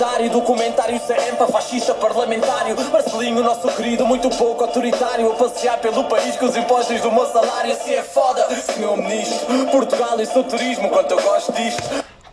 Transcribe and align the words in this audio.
solitário, 0.00 0.30
documentário 0.30 0.98
sempre, 0.98 1.46
fascista 1.52 1.92
parlamentário. 1.92 2.74
Marcelinho, 2.90 3.42
nosso 3.42 3.68
querido, 3.76 4.06
muito 4.06 4.30
pouco 4.30 4.64
autoritário. 4.64 5.30
A 5.30 5.34
passear 5.34 5.78
pelo 5.78 6.04
país 6.04 6.36
com 6.36 6.46
os 6.46 6.56
impostos 6.56 7.02
do 7.02 7.12
meu 7.12 7.26
salário. 7.26 7.70
Assim 7.72 7.92
é 7.92 8.02
foda, 8.02 8.48
senhor 8.56 8.96
ministro. 8.96 9.66
Portugal 9.70 10.18
e 10.18 10.24
seu 10.24 10.42
turismo, 10.42 10.88
quanto 10.88 11.10
eu 11.10 11.22
gosto 11.22 11.52
disto. 11.52 11.82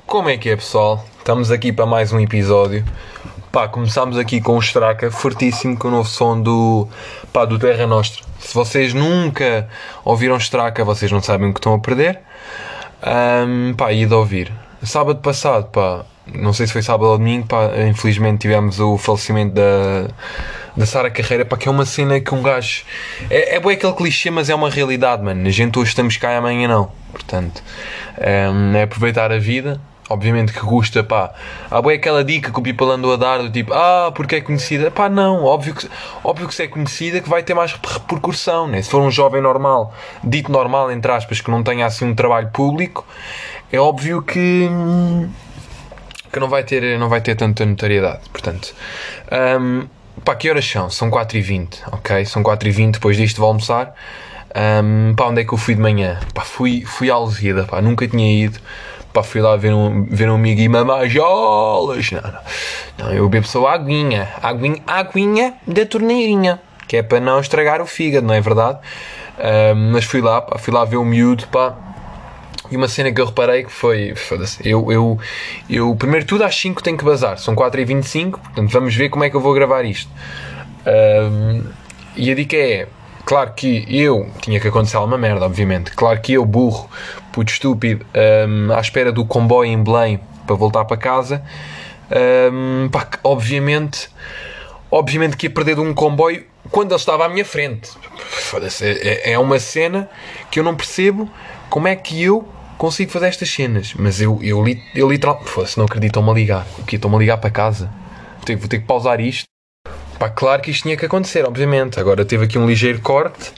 Como 0.05 0.29
é 0.29 0.37
que 0.37 0.49
é, 0.49 0.55
pessoal? 0.55 1.03
Estamos 1.17 1.51
aqui 1.51 1.73
para 1.73 1.85
mais 1.85 2.13
um 2.13 2.21
episódio. 2.21 2.85
Pá, 3.51 3.67
começamos 3.67 4.17
aqui 4.17 4.39
com 4.39 4.55
o 4.55 4.59
Straca, 4.59 5.11
fortíssimo, 5.11 5.77
com 5.77 5.89
o 5.89 5.91
novo 5.91 6.07
som 6.07 6.41
do, 6.41 6.87
pá, 7.33 7.43
do 7.43 7.59
Terra 7.59 7.85
Nostra. 7.85 8.23
Se 8.39 8.53
vocês 8.53 8.93
nunca 8.93 9.67
ouviram 10.05 10.37
Straca, 10.37 10.85
vocês 10.85 11.11
não 11.11 11.21
sabem 11.21 11.49
o 11.49 11.53
que 11.53 11.59
estão 11.59 11.73
a 11.73 11.79
perder. 11.79 12.21
Um, 13.05 13.73
pá, 13.73 13.91
e 13.91 14.05
ouvir. 14.05 14.53
Sábado 14.83 15.19
passado, 15.19 15.65
pá, 15.65 16.05
não 16.33 16.53
sei 16.53 16.67
se 16.67 16.73
foi 16.73 16.81
sábado 16.81 17.09
ou 17.09 17.17
domingo, 17.17 17.47
pá, 17.47 17.71
infelizmente 17.87 18.41
tivemos 18.41 18.79
o 18.79 18.97
falecimento 18.97 19.55
da, 19.55 20.07
da 20.75 20.85
Sara 20.85 21.09
Carreira, 21.09 21.45
pá, 21.45 21.57
que 21.57 21.67
é 21.67 21.71
uma 21.71 21.85
cena 21.85 22.19
que 22.19 22.33
um 22.33 22.41
gajo. 22.41 22.83
É, 23.29 23.55
é 23.55 23.59
bom 23.59 23.69
aquele 23.69 23.93
clichê, 23.93 24.29
mas 24.29 24.49
é 24.49 24.55
uma 24.55 24.69
realidade, 24.69 25.23
mano. 25.23 25.47
A 25.47 25.51
gente 25.51 25.77
hoje 25.79 25.89
estamos 25.89 26.17
cá 26.17 26.33
e 26.33 26.37
amanhã 26.37 26.67
não. 26.67 26.91
Portanto, 27.11 27.63
é 28.17 28.83
aproveitar 28.83 29.31
a 29.31 29.39
vida. 29.39 29.79
Obviamente 30.09 30.53
que 30.53 30.59
custa, 30.61 31.03
pá. 31.03 31.33
Há 31.69 31.81
bem 31.81 31.97
aquela 31.97 32.23
dica 32.23 32.49
que 32.49 32.57
o 32.57 32.63
People 32.63 32.89
andou 32.89 33.13
a 33.13 33.17
dar 33.17 33.39
do 33.39 33.51
tipo, 33.51 33.73
ah, 33.73 34.09
porque 34.15 34.37
é 34.37 34.41
conhecida. 34.41 34.89
Pá, 34.89 35.09
não, 35.09 35.43
óbvio 35.43 35.75
que, 35.75 35.89
óbvio 36.23 36.47
que 36.47 36.55
se 36.55 36.63
é 36.63 36.67
conhecida 36.67 37.19
que 37.19 37.27
vai 37.27 37.43
ter 37.43 37.53
mais 37.53 37.73
repercussão, 37.73 38.69
né? 38.69 38.81
Se 38.81 38.89
for 38.89 39.01
um 39.01 39.11
jovem 39.11 39.41
normal, 39.41 39.93
dito 40.23 40.49
normal, 40.49 40.91
entre 40.91 41.11
aspas, 41.11 41.41
que 41.41 41.51
não 41.51 41.61
tenha 41.61 41.85
assim 41.85 42.05
um 42.05 42.15
trabalho 42.15 42.49
público, 42.53 43.05
é 43.69 43.77
óbvio 43.77 44.21
que 44.21 44.69
que 46.31 46.39
não 46.39 46.49
vai 46.49 46.63
ter, 46.63 46.97
não 46.99 47.09
vai 47.09 47.21
ter 47.21 47.35
tanta 47.35 47.65
notoriedade. 47.65 48.21
Portanto, 48.31 48.73
um, 49.59 49.87
pá, 50.23 50.35
que 50.35 50.49
horas 50.49 50.69
são? 50.69 50.89
São 50.89 51.09
4h20, 51.09 51.79
ok? 51.91 52.25
São 52.25 52.43
4h20, 52.43 52.91
depois 52.91 53.17
disto 53.17 53.39
vou 53.39 53.47
almoçar. 53.47 53.93
Um, 54.55 55.13
pá, 55.15 55.25
onde 55.25 55.41
é 55.41 55.45
que 55.45 55.53
eu 55.53 55.57
fui 55.57 55.75
de 55.75 55.81
manhã? 55.81 56.19
Pá, 56.33 56.41
fui, 56.41 56.83
fui 56.85 57.11
à 57.11 57.13
Alzida, 57.13 57.65
pá, 57.65 57.81
nunca 57.81 58.07
tinha 58.07 58.45
ido. 58.45 58.59
Pá, 59.13 59.23
fui 59.23 59.41
lá 59.41 59.55
ver 59.55 59.73
um, 59.73 60.05
ver 60.05 60.29
um 60.29 60.35
amigo 60.35 60.61
e 60.61 60.67
mamajolas. 60.67 62.11
Não, 62.11 62.21
não, 62.21 62.39
não, 62.99 63.13
eu 63.13 63.29
bebo 63.29 63.47
só 63.47 63.67
aguinha, 63.67 64.29
aguinha, 64.41 64.81
aguinha 64.85 65.53
da 65.65 65.85
torneirinha, 65.85 66.59
que 66.87 66.97
é 66.97 67.03
para 67.03 67.19
não 67.19 67.39
estragar 67.39 67.81
o 67.81 67.85
fígado, 67.85 68.25
não 68.25 68.33
é 68.33 68.41
verdade? 68.41 68.79
Um, 69.37 69.91
mas 69.91 70.05
fui 70.05 70.21
lá, 70.21 70.41
pá, 70.41 70.57
fui 70.57 70.73
lá 70.73 70.83
ver 70.83 70.97
o 70.97 71.05
miúdo, 71.05 71.47
pá, 71.47 71.75
e 72.69 72.77
uma 72.77 72.87
cena 72.87 73.11
que 73.11 73.21
eu 73.21 73.25
reparei 73.25 73.63
que 73.63 73.71
foi. 73.71 74.13
Eu, 74.63 74.91
eu, 74.91 75.19
eu, 75.69 75.95
primeiro 75.95 76.25
tudo 76.25 76.43
às 76.43 76.55
5 76.55 76.83
tenho 76.83 76.97
que 76.97 77.05
bazar. 77.05 77.37
São 77.37 77.55
4h25, 77.55 78.31
portanto 78.31 78.69
vamos 78.71 78.95
ver 78.95 79.09
como 79.09 79.23
é 79.23 79.29
que 79.29 79.35
eu 79.35 79.41
vou 79.41 79.53
gravar 79.53 79.83
isto. 79.83 80.11
Um, 80.85 81.63
e 82.15 82.31
a 82.31 82.35
dica 82.35 82.55
é. 82.55 82.87
Claro 83.25 83.51
que 83.53 83.85
eu. 83.89 84.29
Tinha 84.41 84.59
que 84.59 84.67
acontecer 84.67 84.97
alguma 84.97 85.17
merda, 85.17 85.45
obviamente. 85.45 85.91
Claro 85.91 86.19
que 86.21 86.33
eu, 86.33 86.45
burro, 86.45 86.89
puto 87.31 87.51
estúpido, 87.51 88.05
um, 88.47 88.73
à 88.73 88.79
espera 88.79 89.11
do 89.11 89.25
comboio 89.25 89.69
em 89.69 89.81
Belém 89.81 90.19
para 90.45 90.55
voltar 90.55 90.85
para 90.85 90.97
casa. 90.97 91.43
Um, 92.51 92.89
pá, 92.89 93.07
obviamente. 93.23 94.09
Obviamente 94.89 95.35
que 95.35 95.47
ia 95.47 95.49
perder 95.49 95.75
de 95.75 95.81
um 95.81 95.93
comboio 95.93 96.45
quando 96.71 96.91
ele 96.91 96.99
estava 96.99 97.25
à 97.25 97.29
minha 97.29 97.43
frente. 97.43 97.91
É, 98.81 99.33
é 99.33 99.39
uma 99.39 99.59
cena 99.59 100.09
que 100.49 100.59
eu 100.59 100.63
não 100.63 100.75
percebo 100.75 101.29
como 101.69 101.87
é 101.87 101.95
que 101.95 102.23
eu 102.23 102.47
consigo 102.77 103.11
fazer 103.11 103.27
estas 103.27 103.49
cenas. 103.49 103.93
Mas 103.93 104.21
eu, 104.21 104.39
eu, 104.41 104.63
eu, 104.95 105.09
literalmente. 105.09 105.67
Se 105.67 105.77
não 105.77 105.85
acreditam-me 105.85 106.29
a 106.29 106.33
ligar. 106.33 106.67
O 106.79 106.83
que 106.83 106.95
Estão-me 106.95 107.15
a 107.15 107.19
ligar 107.19 107.37
para 107.37 107.49
casa. 107.49 107.91
Vou 108.47 108.67
ter 108.67 108.79
que 108.79 108.85
pausar 108.85 109.19
isto. 109.19 109.45
Pá, 110.19 110.29
claro 110.29 110.61
que 110.61 110.71
isto 110.71 110.83
tinha 110.83 110.97
que 110.97 111.05
acontecer, 111.05 111.45
obviamente. 111.45 111.99
Agora 111.99 112.25
teve 112.25 112.45
aqui 112.45 112.57
um 112.57 112.65
ligeiro 112.65 112.99
corte. 113.01 113.51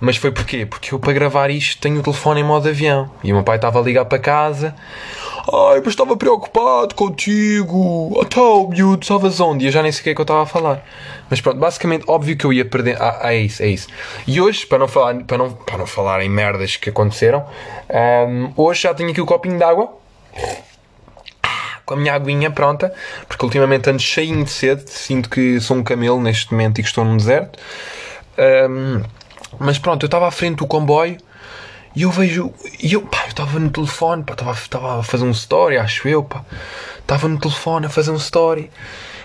Mas 0.00 0.16
foi 0.16 0.30
porquê? 0.30 0.66
Porque 0.66 0.94
eu 0.94 0.98
para 0.98 1.12
gravar 1.12 1.50
isto 1.50 1.80
tenho 1.80 1.98
o 1.98 2.02
telefone 2.02 2.40
em 2.40 2.44
modo 2.44 2.68
avião. 2.68 3.10
E 3.22 3.32
o 3.32 3.36
meu 3.36 3.44
pai 3.44 3.56
estava 3.56 3.80
a 3.80 3.82
ligar 3.82 4.04
para 4.04 4.18
casa. 4.18 4.74
Ai, 5.52 5.78
mas 5.78 5.88
estava 5.88 6.16
preocupado 6.16 6.94
contigo. 6.94 8.20
Então, 8.24 8.68
miúdo, 8.68 9.02
estavas 9.02 9.40
onde? 9.40 9.64
E 9.64 9.68
eu 9.68 9.72
já 9.72 9.82
nem 9.82 9.90
sei 9.90 10.00
o 10.00 10.04
que 10.04 10.10
é 10.10 10.14
que 10.14 10.20
eu 10.20 10.24
estava 10.24 10.42
a 10.42 10.46
falar. 10.46 10.84
Mas 11.28 11.40
pronto, 11.40 11.58
basicamente, 11.58 12.04
óbvio 12.06 12.36
que 12.36 12.44
eu 12.44 12.52
ia 12.52 12.64
perder. 12.64 12.96
Ah, 13.00 13.32
é 13.32 13.36
isso, 13.36 13.62
é 13.62 13.66
isso. 13.66 13.88
E 14.26 14.40
hoje, 14.40 14.66
para 14.66 14.78
não 14.78 14.88
falar, 14.88 15.14
para 15.24 15.38
não, 15.38 15.50
para 15.50 15.78
não 15.78 15.86
falar 15.86 16.22
em 16.22 16.28
merdas 16.28 16.76
que 16.76 16.90
aconteceram, 16.90 17.44
um, 18.28 18.52
hoje 18.56 18.82
já 18.82 18.94
tenho 18.94 19.10
aqui 19.10 19.20
o 19.20 19.26
copinho 19.26 19.56
de 19.56 19.64
água. 19.64 19.92
Com 21.84 21.94
a 21.94 21.96
minha 21.96 22.14
aguinha 22.14 22.50
pronta, 22.50 22.92
porque 23.28 23.44
ultimamente 23.44 23.90
ando 23.90 24.00
cheinho 24.00 24.44
de 24.44 24.50
sede, 24.50 24.90
sinto 24.90 25.28
que 25.28 25.60
sou 25.60 25.76
um 25.76 25.82
camelo 25.82 26.20
neste 26.20 26.50
momento 26.52 26.78
e 26.78 26.82
que 26.82 26.88
estou 26.88 27.04
num 27.04 27.16
deserto. 27.16 27.58
Um, 28.38 29.02
mas 29.58 29.78
pronto, 29.78 30.04
eu 30.04 30.06
estava 30.06 30.26
à 30.26 30.30
frente 30.30 30.56
do 30.56 30.66
comboio 30.66 31.18
e 31.94 32.02
eu 32.02 32.10
vejo. 32.10 32.52
E 32.82 32.92
eu, 32.92 33.00
eu 33.00 33.28
estava 33.28 33.58
no 33.58 33.70
telefone, 33.70 34.24
estava 34.28 35.00
a 35.00 35.02
fazer 35.02 35.24
um 35.24 35.30
story, 35.30 35.76
acho 35.76 36.08
eu. 36.08 36.26
Estava 37.00 37.28
no 37.28 37.38
telefone 37.38 37.86
a 37.86 37.88
fazer 37.88 38.10
um 38.10 38.16
story. 38.16 38.70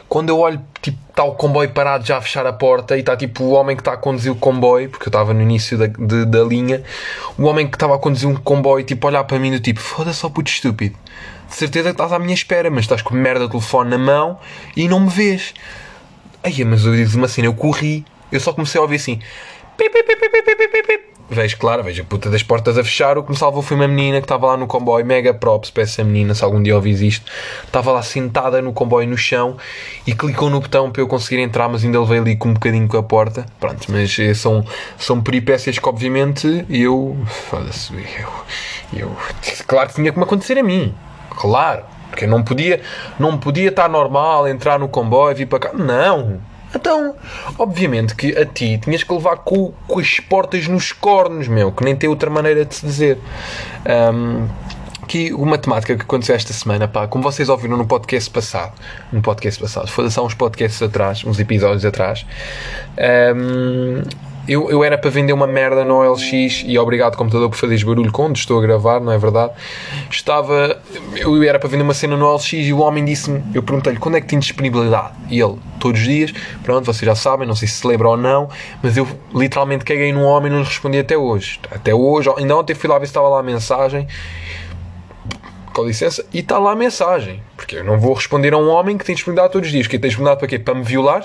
Quando 0.10 0.30
eu 0.30 0.40
olho, 0.40 0.60
tipo, 0.82 0.98
está 1.08 1.24
o 1.24 1.36
comboio 1.36 1.70
parado 1.70 2.04
já 2.04 2.18
a 2.18 2.22
fechar 2.22 2.46
a 2.48 2.52
porta 2.52 2.98
e 2.98 3.02
está 3.02 3.16
tipo 3.16 3.44
o 3.44 3.52
homem 3.52 3.76
que 3.76 3.82
está 3.82 3.94
a 3.94 3.98
conduzir 3.98 4.32
o 4.32 4.36
comboio, 4.36 4.90
porque 4.90 5.08
eu 5.08 5.10
estava 5.10 5.34
no 5.34 5.42
início 5.42 5.78
da, 5.78 5.86
de, 5.86 6.26
da 6.26 6.44
linha, 6.44 6.84
o 7.38 7.44
homem 7.44 7.68
que 7.68 7.76
estava 7.76 7.96
a 7.96 8.00
conduzir 8.00 8.28
um 8.28 8.36
comboio, 8.36 8.84
tipo, 8.84 9.06
olhar 9.06 9.24
para 9.24 9.38
mim 9.38 9.52
do 9.52 9.60
tipo, 9.60 9.80
foda-se, 9.80 10.28
puto 10.32 10.50
estúpido. 10.50 10.96
De 11.48 11.56
certeza 11.56 11.90
que 11.90 11.94
estás 11.94 12.12
à 12.12 12.18
minha 12.18 12.34
espera, 12.34 12.72
mas 12.72 12.82
estás 12.82 13.04
com 13.04 13.14
merda 13.14 13.46
de 13.46 13.52
telefone 13.52 13.92
na 13.92 13.98
mão 13.98 14.40
e 14.76 14.88
não 14.88 15.00
me 15.00 15.10
vês. 15.10 15.54
Aí, 16.44 16.66
mas 16.66 16.86
eu 16.86 16.96
digo-me 16.96 17.26
assim, 17.26 17.44
eu 17.44 17.54
corri, 17.54 18.04
eu 18.32 18.40
só 18.40 18.52
comecei 18.52 18.80
a 18.80 18.82
ouvir 18.82 18.96
assim. 18.96 19.20
Pip, 19.78 19.92
pip, 19.92 20.16
pip, 20.16 20.30
pip, 20.30 20.44
pip, 20.44 20.68
pip, 20.68 20.88
pip 20.88 21.09
vejo, 21.30 21.58
claro, 21.58 21.84
vejo 21.84 22.02
a 22.02 22.06
puta 22.06 22.30
das 22.30 22.44
portas 22.44 22.78
a 22.78 22.84
fechar. 22.84 23.18
O 23.18 23.24
que 23.24 23.32
me 23.32 23.38
salvou 23.38 23.62
foi 23.62 23.76
uma 23.76 23.88
menina 23.88 24.20
que 24.20 24.26
estava 24.26 24.48
lá 24.48 24.58
no 24.58 24.68
comboio, 24.68 25.06
mega 25.06 25.34
props 25.34 25.70
para 25.70 25.84
essa 25.84 26.04
menina, 26.04 26.34
se 26.34 26.44
algum 26.44 26.62
dia 26.62 26.76
ouvis 26.76 27.02
isto. 27.02 27.32
Estava 27.66 27.92
lá 27.92 28.02
sentada 28.02 28.62
no 28.62 28.74
comboio 28.74 29.08
no 29.08 29.18
chão 29.18 29.58
e 30.06 30.14
clicou 30.14 30.50
no 30.50 30.60
botão 30.60 30.92
para 30.92 31.02
eu 31.02 31.08
conseguir 31.08 31.42
entrar, 31.42 31.70
mas 31.70 31.84
ainda 31.84 32.00
levei 32.00 32.20
ali 32.20 32.36
com 32.36 32.50
um 32.50 32.54
bocadinho 32.54 32.88
com 32.88 32.98
a 32.98 33.04
porta. 33.04 33.46
Pronto, 33.60 33.86
mas 33.90 34.18
eh, 34.20 34.34
são, 34.34 34.66
são 34.98 35.22
peripécias 35.22 35.78
que, 35.78 35.88
obviamente, 35.88 36.66
eu. 36.70 37.18
Foda-se, 37.50 37.94
eu, 37.94 38.30
eu. 38.94 39.16
Claro 39.68 39.90
que 39.90 39.96
tinha 39.96 40.12
que 40.12 40.18
me 40.18 40.24
acontecer 40.24 40.58
a 40.58 40.64
mim, 40.64 40.94
claro. 41.30 41.84
Porque 42.10 42.26
não 42.26 42.44
podia, 42.44 42.82
não 43.20 43.38
podia 43.38 43.70
estar 43.70 43.88
normal, 43.88 44.48
entrar 44.48 44.80
no 44.80 44.90
comboio, 44.90 45.36
vir 45.36 45.46
para 45.46 45.60
cá. 45.60 45.74
Não, 45.74 46.42
então, 46.76 47.16
obviamente 47.58 48.16
que 48.16 48.38
a 48.38 48.46
ti 48.46 48.78
tinhas 48.78 49.04
que 49.04 49.14
levar 49.14 49.38
com, 49.38 49.74
com 49.88 50.00
as 50.00 50.20
portas 50.20 50.68
nos 50.68 50.92
cornos, 50.92 51.48
meu, 51.48 51.72
que 51.72 51.84
nem 51.84 51.96
tem 51.96 52.10
outra 52.10 52.30
maneira 52.30 52.66
de 52.66 52.76
se 52.76 52.86
dizer. 52.86 53.18
Um, 54.16 54.48
uma 55.34 55.58
temática 55.58 55.96
que 55.96 56.04
aconteceu 56.04 56.36
esta 56.36 56.54
semana, 56.54 56.88
pá, 56.88 57.08
como 57.08 57.24
vocês 57.24 57.50
ouviram 57.50 57.76
no 57.76 57.88
podcast 57.88 58.30
passado, 58.30 58.74
no 59.12 59.22
podcast 59.24 59.60
passado, 59.60 59.88
foi 59.88 60.08
há 60.16 60.22
uns 60.22 60.36
podcasts 60.36 60.80
atrás, 60.84 61.24
uns 61.26 61.40
episódios 61.40 61.84
atrás, 61.84 62.28
um, 63.36 64.04
eu, 64.50 64.70
eu 64.72 64.84
era 64.84 64.98
para 64.98 65.12
vender 65.12 65.32
uma 65.32 65.46
merda 65.46 65.86
no 65.86 65.96
OLX 65.96 66.64
e 66.66 66.78
obrigado 66.80 67.16
computador 67.16 67.50
por 67.50 67.56
fazeres 67.56 67.84
barulho 67.84 68.12
quando 68.12 68.36
estou 68.36 68.58
a 68.58 68.62
gravar, 68.62 69.00
não 69.00 69.12
é 69.12 69.18
verdade? 69.18 69.54
Estava. 70.10 70.82
Eu 71.16 71.42
era 71.44 71.60
para 71.60 71.70
vender 71.70 71.84
uma 71.84 71.94
cena 71.94 72.18
no 72.18 72.26
OLX 72.26 72.54
e 72.54 72.74
o 72.74 72.80
homem 72.80 73.06
disse-me, 73.06 73.44
eu 73.54 73.62
perguntei-lhe 73.62 74.00
quando 74.00 74.18
é 74.18 74.22
que 74.22 74.28
tem 74.28 74.40
disponibilidade? 74.40 75.14
E 75.30 75.40
ele, 75.40 75.60
todos 75.80 76.02
os 76.02 76.08
dias, 76.08 76.34
pronto, 76.64 76.86
vocês 76.86 77.06
já 77.06 77.14
sabem, 77.14 77.48
não 77.48 77.56
sei 77.56 77.68
se 77.68 77.86
lembra 77.86 78.10
ou 78.10 78.18
não, 78.18 78.50
mas 78.82 78.98
eu 78.98 79.08
literalmente 79.36 79.86
caguei 79.86 80.12
num 80.12 80.24
homem 80.24 80.52
e 80.52 80.56
não 80.56 80.62
lhe 80.62 80.68
respondi 80.68 80.98
até 80.98 81.16
hoje. 81.16 81.60
Até 81.70 81.94
hoje, 81.94 82.30
ainda 82.36 82.58
ontem 82.58 82.74
fui 82.74 82.90
lá 82.90 82.98
ver 82.98 83.06
se 83.06 83.12
estava 83.12 83.30
lá 83.30 83.40
a 83.42 83.44
mensagem 83.44 84.08
com 85.72 85.86
licença, 85.86 86.26
e 86.34 86.40
está 86.40 86.58
lá 86.58 86.72
a 86.72 86.76
mensagem. 86.76 87.42
Porque 87.56 87.78
eu 87.78 87.84
não 87.84 88.00
vou 88.00 88.14
responder 88.14 88.54
a 88.54 88.58
um 88.58 88.68
homem 88.68 88.98
que 88.98 89.06
tem 89.06 89.16
disponibilidade 89.16 89.54
todos 89.54 89.68
os 89.68 89.72
dias. 89.72 89.88
Que 89.88 90.00
tem 90.00 90.10
disponibilidade 90.10 90.40
para 90.40 90.48
quê? 90.48 90.60
Para 90.60 90.74
me 90.74 90.84
violar? 90.84 91.24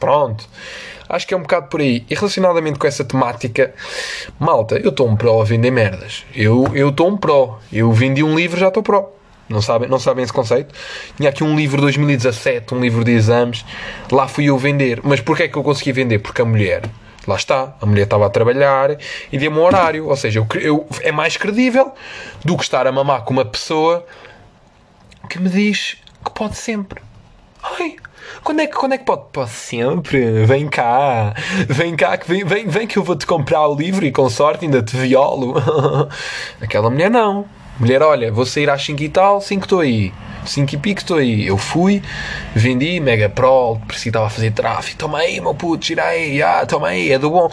Pronto. 0.00 0.48
Acho 1.08 1.26
que 1.26 1.34
é 1.34 1.36
um 1.36 1.42
bocado 1.42 1.68
por 1.68 1.80
aí. 1.80 2.04
E 2.08 2.14
relacionadamente 2.14 2.78
com 2.78 2.86
essa 2.86 3.04
temática, 3.04 3.74
malta, 4.38 4.76
eu 4.76 4.90
estou 4.90 5.08
um 5.08 5.16
pró 5.16 5.40
a 5.40 5.44
vender 5.44 5.70
merdas. 5.70 6.24
Eu 6.34 6.66
estou 6.88 7.08
um 7.08 7.16
pró. 7.16 7.58
Eu 7.72 7.92
vendi 7.92 8.22
um 8.22 8.34
livro, 8.34 8.58
já 8.58 8.68
estou 8.68 8.82
pró. 8.82 9.10
Não 9.48 9.60
sabem, 9.60 9.88
não 9.88 9.98
sabem 9.98 10.24
esse 10.24 10.32
conceito? 10.32 10.74
Tinha 11.16 11.28
aqui 11.28 11.44
um 11.44 11.54
livro 11.54 11.76
de 11.76 11.82
2017, 11.82 12.74
um 12.74 12.80
livro 12.80 13.04
de 13.04 13.12
exames. 13.12 13.64
Lá 14.10 14.26
fui 14.26 14.46
eu 14.46 14.56
vender. 14.56 15.00
Mas 15.04 15.20
porquê 15.20 15.44
é 15.44 15.48
que 15.48 15.56
eu 15.56 15.62
consegui 15.62 15.92
vender? 15.92 16.18
Porque 16.18 16.40
a 16.40 16.44
mulher, 16.44 16.82
lá 17.26 17.36
está, 17.36 17.76
a 17.80 17.86
mulher 17.86 18.04
estava 18.04 18.26
a 18.26 18.30
trabalhar 18.30 18.96
e 19.30 19.38
deu-me 19.38 19.58
um 19.58 19.62
horário. 19.62 20.08
Ou 20.08 20.16
seja, 20.16 20.40
eu, 20.40 20.60
eu, 20.60 20.88
é 21.02 21.12
mais 21.12 21.36
credível 21.36 21.92
do 22.42 22.56
que 22.56 22.62
estar 22.62 22.86
a 22.86 22.92
mamar 22.92 23.22
com 23.24 23.34
uma 23.34 23.44
pessoa 23.44 24.06
que 25.28 25.38
me 25.38 25.50
diz 25.50 25.98
que 26.24 26.30
pode 26.32 26.56
sempre. 26.56 27.02
Ai, 27.62 27.96
quando 28.42 28.60
é 28.60 28.66
que, 28.66 28.74
quando 28.74 28.92
é 28.92 28.98
que 28.98 29.04
pode? 29.04 29.22
Pode 29.32 29.50
sempre. 29.50 30.44
Vem 30.44 30.68
cá. 30.68 31.34
Vem 31.68 31.96
cá, 31.96 32.16
que 32.16 32.28
vem, 32.28 32.44
vem, 32.44 32.66
vem 32.66 32.86
que 32.86 32.98
eu 32.98 33.02
vou-te 33.02 33.26
comprar 33.26 33.66
o 33.66 33.74
livro 33.74 34.04
e 34.04 34.12
com 34.12 34.28
sorte 34.28 34.64
ainda 34.64 34.82
te 34.82 34.96
violo. 34.96 35.54
Aquela 36.60 36.90
mulher 36.90 37.10
não. 37.10 37.46
Mulher, 37.78 38.02
olha, 38.02 38.30
vou 38.30 38.46
sair 38.46 38.70
às 38.70 38.84
5 38.84 39.02
e 39.02 39.08
tal, 39.08 39.40
5 39.40 39.64
estou 39.64 39.80
aí. 39.80 40.12
5 40.46 40.74
e 40.74 40.78
pico 40.78 41.00
estou 41.00 41.16
aí. 41.16 41.46
Eu 41.46 41.58
fui, 41.58 42.02
vendi, 42.54 43.00
Mega 43.00 43.28
Pro, 43.28 43.78
parecia 43.80 44.02
que 44.02 44.08
estava 44.10 44.26
a 44.26 44.30
fazer 44.30 44.52
tráfego. 44.52 44.96
Toma 44.96 45.18
aí, 45.18 45.40
meu 45.40 45.54
puto, 45.54 45.78
tira 45.78 46.04
aí, 46.04 46.40
ah, 46.42 46.64
toma 46.66 46.88
aí, 46.88 47.10
é 47.10 47.18
do 47.18 47.30
bom. 47.30 47.50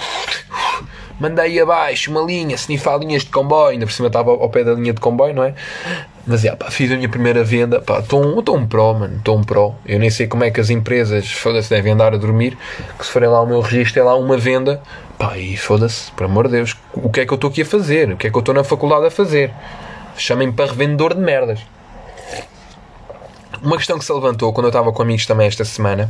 Mandei 1.22 1.60
abaixo 1.60 2.10
uma 2.10 2.22
linha, 2.22 2.56
snifar 2.56 2.98
linhas 2.98 3.22
de 3.22 3.30
comboio. 3.30 3.74
Ainda 3.74 3.86
por 3.86 3.92
cima 3.92 4.08
estava 4.08 4.32
ao 4.32 4.50
pé 4.50 4.64
da 4.64 4.74
linha 4.74 4.92
de 4.92 5.00
comboio, 5.00 5.36
não 5.36 5.44
é? 5.44 5.54
Mas, 6.26 6.42
yeah, 6.42 6.58
pá, 6.58 6.72
fiz 6.72 6.92
a 6.92 6.96
minha 6.96 7.08
primeira 7.08 7.44
venda. 7.44 7.80
Pá, 7.80 8.00
estou 8.00 8.26
um, 8.26 8.40
um 8.40 8.66
pro, 8.66 8.96
mano, 8.96 9.18
estou 9.18 9.38
um 9.38 9.44
pro. 9.44 9.76
Eu 9.86 10.00
nem 10.00 10.10
sei 10.10 10.26
como 10.26 10.44
é 10.44 10.50
que 10.50 10.60
as 10.60 10.72
empresas, 10.72 11.32
foda-se, 11.32 11.70
devem 11.70 11.94
andar 11.94 12.16
a 12.16 12.18
dormir. 12.18 12.58
Que 12.98 13.06
se 13.06 13.12
forem 13.12 13.30
lá 13.30 13.40
o 13.40 13.46
meu 13.46 13.62
registro, 13.62 14.02
é 14.02 14.04
lá 14.04 14.16
uma 14.16 14.36
venda. 14.36 14.82
Pá, 15.20 15.38
e 15.38 15.56
foda-se, 15.56 16.12
por 16.14 16.24
amor 16.24 16.48
de 16.48 16.54
Deus, 16.54 16.76
o 16.92 17.08
que 17.12 17.22
é 17.22 17.26
que 17.28 17.32
eu 17.32 17.36
estou 17.36 17.52
aqui 17.52 17.62
a 17.62 17.66
fazer? 17.68 18.14
O 18.14 18.18
que 18.18 18.26
é 18.26 18.32
que 18.32 18.36
eu 18.36 18.40
estou 18.40 18.56
na 18.56 18.64
faculdade 18.64 19.06
a 19.06 19.12
fazer? 19.12 19.54
Chamem-me 20.18 20.54
para 20.54 20.72
revendedor 20.72 21.14
de 21.14 21.22
merdas. 21.22 21.60
Uma 23.62 23.78
questão 23.78 24.00
que 24.00 24.06
se 24.06 24.12
levantou 24.12 24.52
quando 24.54 24.66
eu 24.66 24.70
estava 24.70 24.92
com 24.92 25.04
amigos 25.04 25.28
também 25.28 25.46
esta 25.46 25.64
semana 25.64 26.10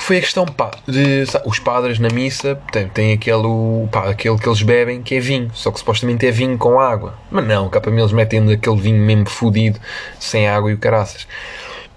foi 0.00 0.18
a 0.18 0.20
questão, 0.20 0.44
pá, 0.46 0.70
de 0.88 1.26
sabe, 1.26 1.48
os 1.48 1.58
padres 1.58 1.98
na 1.98 2.08
missa 2.08 2.60
têm, 2.72 2.88
têm 2.88 3.12
aquele, 3.12 3.88
pá, 3.92 4.10
aquele 4.10 4.38
que 4.38 4.48
eles 4.48 4.62
bebem 4.62 5.02
que 5.02 5.14
é 5.14 5.20
vinho, 5.20 5.50
só 5.54 5.70
que 5.70 5.78
supostamente 5.78 6.26
é 6.26 6.30
vinho 6.30 6.56
com 6.58 6.80
água. 6.80 7.18
Mas 7.30 7.46
não, 7.46 7.68
cá 7.68 7.80
para 7.80 7.90
mim 7.90 8.00
eles 8.00 8.12
metem 8.12 8.52
aquele 8.52 8.76
vinho 8.76 9.04
mesmo 9.04 9.28
fodido, 9.28 9.78
sem 10.18 10.48
água 10.48 10.70
e 10.70 10.74
o 10.74 10.78
caraças. 10.78 11.26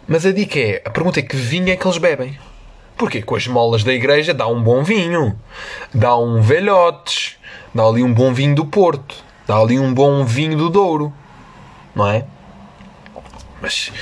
Mas 0.07 0.25
a 0.25 0.31
dica 0.31 0.59
é, 0.59 0.81
a 0.85 0.89
pergunta 0.89 1.19
é 1.19 1.23
que 1.23 1.35
vinho 1.35 1.69
é 1.69 1.75
que 1.75 1.87
eles 1.87 1.97
bebem? 1.97 2.37
Porque 2.97 3.21
com 3.21 3.35
as 3.35 3.47
molas 3.47 3.83
da 3.83 3.93
igreja 3.93 4.33
dá 4.33 4.47
um 4.47 4.61
bom 4.61 4.83
vinho, 4.83 5.35
dá 5.93 6.17
um 6.17 6.41
velhotes, 6.41 7.37
dá 7.73 7.83
ali 7.83 8.03
um 8.03 8.13
bom 8.13 8.33
vinho 8.33 8.53
do 8.53 8.65
Porto, 8.65 9.15
dá 9.47 9.57
ali 9.57 9.79
um 9.79 9.93
bom 9.93 10.25
vinho 10.25 10.57
do 10.57 10.69
Douro, 10.69 11.11
não 11.95 12.07
é? 12.07 12.25
Mas 13.63 13.93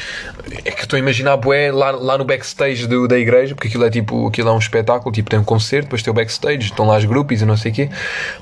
é 0.66 0.72
que 0.72 0.82
estou 0.82 0.98
a 0.98 1.00
imaginar 1.00 1.38
bué 1.38 1.72
lá, 1.72 1.92
lá 1.92 2.18
no 2.18 2.26
backstage 2.26 2.88
do, 2.88 3.08
da 3.08 3.20
igreja, 3.20 3.54
porque 3.54 3.68
aquilo 3.68 3.86
é 3.86 3.92
tipo, 3.92 4.28
aquilo 4.28 4.50
é 4.50 4.52
um 4.52 4.58
espetáculo, 4.58 5.14
tipo 5.14 5.30
tem 5.30 5.38
um 5.38 5.44
concerto, 5.44 5.84
depois 5.84 6.02
tem 6.02 6.10
o 6.10 6.16
backstage, 6.16 6.66
estão 6.66 6.88
lá 6.88 6.98
as 6.98 7.06
grupos 7.06 7.44
e 7.44 7.46
não 7.46 7.56
sei 7.56 7.72
o 7.72 7.76
quê. 7.76 7.90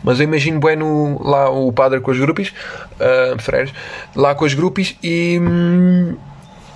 Mas 0.01 0.21
eu 0.21 0.23
imagino 0.23 0.61
bué 0.61 0.77
no, 0.77 1.21
lá 1.21 1.49
o 1.49 1.73
padre 1.73 1.99
com 1.99 2.09
os 2.09 2.17
grupos, 2.17 2.53
uh, 3.01 3.71
lá 4.15 4.33
com 4.33 4.45
os 4.45 4.53
grupos 4.53 4.95
e. 5.03 5.37
Hum, 5.41 6.15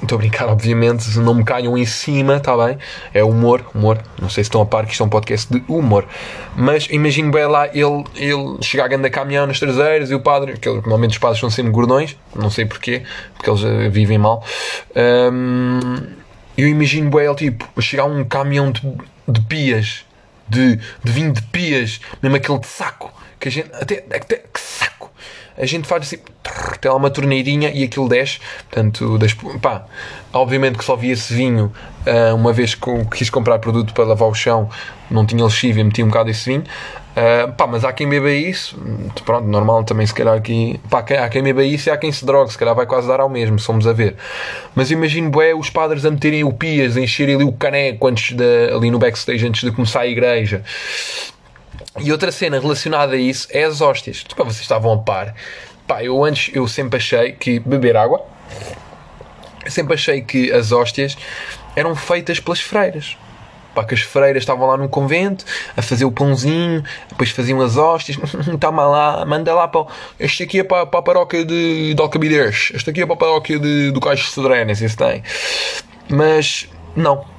Estou 0.03 0.17
a 0.17 0.19
brincar, 0.19 0.47
obviamente, 0.49 1.17
não 1.19 1.33
me 1.33 1.45
caiam 1.45 1.77
em 1.77 1.85
cima, 1.85 2.35
está 2.35 2.55
bem? 2.57 2.77
É 3.13 3.23
humor, 3.23 3.65
humor. 3.73 3.99
Não 4.21 4.29
sei 4.29 4.43
se 4.43 4.49
estão 4.49 4.61
a 4.61 4.65
par 4.65 4.85
que 4.85 4.91
isto 4.91 5.01
é 5.01 5.05
um 5.05 5.09
podcast 5.09 5.51
de 5.51 5.63
humor. 5.65 6.05
Mas 6.57 6.87
imagino 6.91 7.31
bem 7.31 7.45
lá 7.45 7.67
ele, 7.67 8.03
ele 8.15 8.57
chegar 8.61 8.85
a 8.85 8.87
grande 8.89 9.09
caminhão 9.09 9.47
nas 9.47 9.59
traseiras 9.59 10.11
e 10.11 10.15
o 10.15 10.19
padre, 10.19 10.57
que 10.57 10.69
normalmente 10.69 11.11
os 11.11 11.17
padres 11.17 11.39
são 11.39 11.49
sempre 11.49 11.71
gordões, 11.71 12.17
não 12.35 12.49
sei 12.49 12.65
porquê, 12.65 13.03
porque 13.33 13.49
eles 13.49 13.63
uh, 13.63 13.89
vivem 13.89 14.17
mal. 14.17 14.43
Um, 14.95 15.79
eu 16.57 16.67
imagino 16.67 17.09
bem 17.09 17.25
ele 17.25 17.35
tipo 17.35 17.81
chegar 17.81 18.03
um 18.03 18.25
caminhão 18.25 18.71
de, 18.71 18.81
de 19.25 19.41
pias, 19.41 20.05
de, 20.49 20.75
de 21.01 21.11
vinho 21.11 21.31
de 21.31 21.41
pias, 21.43 22.01
mesmo 22.21 22.35
aquele 22.35 22.59
de 22.59 22.67
saco, 22.67 23.09
que 23.39 23.47
a 23.47 23.51
gente. 23.51 23.69
Até, 23.73 24.03
até 24.13 24.35
que 24.53 24.59
saco! 24.59 24.92
A 25.57 25.65
gente 25.65 25.87
faz 25.87 26.03
assim, 26.03 26.17
tem 26.81 26.91
lá 26.91 26.97
uma 26.97 27.09
torneirinha 27.09 27.71
e 27.73 27.83
aquilo 27.83 28.09
desce. 28.09 28.39
Portanto, 28.69 29.17
das, 29.17 29.33
pá, 29.61 29.85
obviamente 30.33 30.77
que 30.77 30.83
só 30.83 30.95
vi 30.95 31.11
esse 31.11 31.33
vinho 31.33 31.71
uh, 32.05 32.35
uma 32.35 32.51
vez 32.51 32.75
que 32.75 33.05
quis 33.15 33.29
comprar 33.29 33.59
produto 33.59 33.93
para 33.93 34.03
lavar 34.03 34.29
o 34.29 34.33
chão, 34.33 34.69
não 35.09 35.25
tinha 35.25 35.43
lexívia, 35.43 35.83
meti 35.83 36.03
um 36.03 36.07
bocado 36.07 36.29
esse 36.29 36.49
vinho. 36.49 36.63
Uh, 37.13 37.51
pá, 37.53 37.67
mas 37.67 37.85
há 37.85 37.93
quem 37.93 38.09
beba 38.09 38.31
isso, 38.31 38.75
pronto, 39.23 39.47
normal 39.47 39.83
também 39.83 40.03
se 40.03 40.13
calhar 40.15 40.35
aqui, 40.35 40.79
pá, 40.89 40.99
há 40.99 41.29
quem 41.29 41.43
beba 41.43 41.63
isso 41.63 41.87
e 41.87 41.91
há 41.91 41.97
quem 41.97 42.11
se 42.11 42.25
drogue, 42.25 42.51
se 42.51 42.57
calhar 42.57 42.73
vai 42.73 42.87
quase 42.87 43.07
dar 43.07 43.19
ao 43.19 43.29
mesmo, 43.29 43.59
somos 43.59 43.85
a 43.85 43.93
ver. 43.93 44.15
Mas 44.73 44.89
imagino, 44.89 45.29
bué, 45.29 45.53
os 45.53 45.69
padres 45.69 46.05
a 46.05 46.09
meterem 46.09 46.43
o 46.43 46.51
pias, 46.51 46.97
a 46.97 47.01
encherem 47.01 47.35
ali 47.35 47.43
o 47.43 47.53
caneco 47.53 48.07
antes 48.07 48.35
de, 48.35 48.73
ali 48.73 48.89
no 48.89 48.97
backstage, 48.97 49.45
antes 49.45 49.61
de 49.61 49.71
começar 49.71 50.01
a 50.01 50.07
igreja. 50.07 50.63
E 51.99 52.11
outra 52.11 52.31
cena 52.31 52.59
relacionada 52.59 53.13
a 53.13 53.17
isso 53.17 53.47
é 53.51 53.63
as 53.63 53.81
hóstias. 53.81 54.23
Tipo, 54.23 54.43
vocês 54.43 54.61
estavam 54.61 54.93
a 54.93 54.97
par. 54.97 55.35
Pá, 55.87 56.03
eu 56.03 56.23
antes, 56.23 56.53
eu 56.55 56.67
sempre 56.67 56.97
achei 56.97 57.33
que 57.33 57.59
beber 57.59 57.95
água, 57.95 58.25
eu 59.65 59.71
sempre 59.71 59.93
achei 59.93 60.21
que 60.21 60.51
as 60.51 60.71
hóstias 60.71 61.17
eram 61.75 61.95
feitas 61.95 62.39
pelas 62.39 62.61
freiras. 62.61 63.17
Pá, 63.75 63.83
que 63.83 63.93
as 63.93 64.01
freiras 64.01 64.43
estavam 64.43 64.67
lá 64.67 64.77
no 64.77 64.87
convento 64.87 65.45
a 65.75 65.81
fazer 65.81 66.05
o 66.05 66.11
pãozinho, 66.11 66.83
depois 67.09 67.31
faziam 67.31 67.59
as 67.61 67.75
hóstias. 67.75 68.17
Toma 68.59 68.85
lá, 68.85 69.25
manda 69.25 69.53
lá 69.53 69.67
para. 69.67 69.85
Este 70.19 70.43
aqui 70.43 70.59
é 70.59 70.63
para, 70.63 70.85
para 70.85 70.99
a 70.99 71.03
paróquia 71.03 71.43
de, 71.43 71.93
de 71.93 72.01
Alcabidez. 72.01 72.71
Este 72.73 72.89
aqui 72.89 73.01
é 73.01 73.05
para 73.05 73.15
a 73.15 73.17
paróquia 73.17 73.59
de, 73.59 73.91
do 73.91 73.99
Caixo 73.99 74.25
de 74.25 74.31
Sodré, 74.31 74.63
nem 74.63 74.75
sei 74.75 74.89
se 74.89 74.97
tem. 74.97 75.23
Mas, 76.09 76.67
não. 76.95 77.32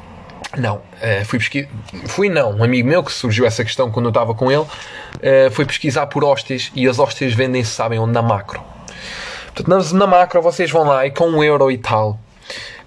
Não, 0.57 0.77
uh, 0.77 1.25
fui 1.25 1.39
pesquisar. 1.39 1.69
Fui 2.07 2.29
não, 2.29 2.53
um 2.57 2.65
amigo 2.65 2.89
meu 2.89 3.03
que 3.03 3.13
surgiu 3.13 3.47
essa 3.47 3.65
questão 3.65 3.91
quando 3.91 4.07
eu 4.07 4.11
estava 4.11 4.35
com 4.35 4.51
ele, 4.51 4.63
uh, 4.63 5.51
foi 5.53 5.65
pesquisar 5.65 6.07
por 6.07 6.25
hóstias 6.25 6.71
e 6.75 6.89
as 6.89 6.99
hóstias 6.99 7.33
vendem-se, 7.35 7.71
sabem 7.71 7.99
onde? 7.99 8.13
Na 8.13 8.23
macro. 8.23 8.61
Portanto, 9.55 9.69
na, 9.69 9.99
na 9.99 10.07
macro 10.07 10.43
vocês 10.43 10.71
vão 10.71 10.85
lá 10.85 11.07
e 11.07 11.11
com 11.11 11.29
um 11.29 11.43
euro 11.43 11.71
e 11.71 11.79
tal 11.79 12.19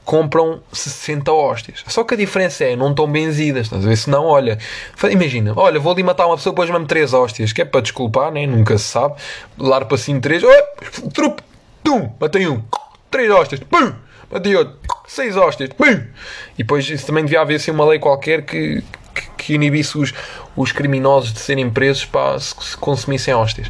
compram 0.08 0.62
60 0.72 1.30
hóstias. 1.34 1.84
Só 1.86 2.02
que 2.06 2.14
a 2.14 2.18
diferença 2.18 2.64
é, 2.64 2.78
não 2.78 2.92
estão 2.92 3.12
benzidas, 3.12 3.66
estás 3.66 3.86
a 3.86 3.90
ver? 3.90 3.98
Se 3.98 4.10
não, 4.10 4.26
olha, 4.26 4.58
imagina, 5.12 5.52
olha, 5.54 5.82
vou 5.82 5.92
ali 5.92 6.02
matar 6.02 6.28
uma 6.28 6.38
pessoa, 6.38 6.54
depois 6.54 6.70
mesmo 6.70 6.88
3 6.88 7.14
hóstias, 7.14 7.52
que 7.52 7.62
é 7.62 7.66
para 7.66 7.82
desculpar, 7.82 8.32
né? 8.32 8.48
nunca 8.48 8.78
se 8.78 8.86
sabe. 8.86 9.16
Larpa 9.60 9.96
assim 9.96 10.18
3, 10.18 10.44
oh, 10.44 11.10
trupe, 11.10 11.44
tum, 11.84 12.10
matei 12.22 12.48
um, 12.48 12.64
3 13.12 13.30
hóstias, 13.32 13.60
pum, 13.60 13.92
outro 14.32 14.74
6 15.08 15.38
hóstias. 15.38 15.70
E 16.58 16.64
depois 16.64 16.90
isso 16.90 17.06
também 17.06 17.24
devia 17.24 17.42
haver 17.42 17.56
assim, 17.56 17.72
uma 17.72 17.86
lei 17.86 18.00
qualquer 18.00 18.44
que, 18.44 18.84
que, 19.14 19.30
que 19.38 19.54
inibisse 19.54 19.98
os, 19.98 20.14
os 20.56 20.72
criminosos 20.72 21.34
de 21.34 21.40
serem 21.40 21.70
presos 21.70 22.06
para 22.06 22.40
se, 22.40 22.54
se 22.60 22.78
consumissem 22.78 23.34
hóstias. 23.34 23.70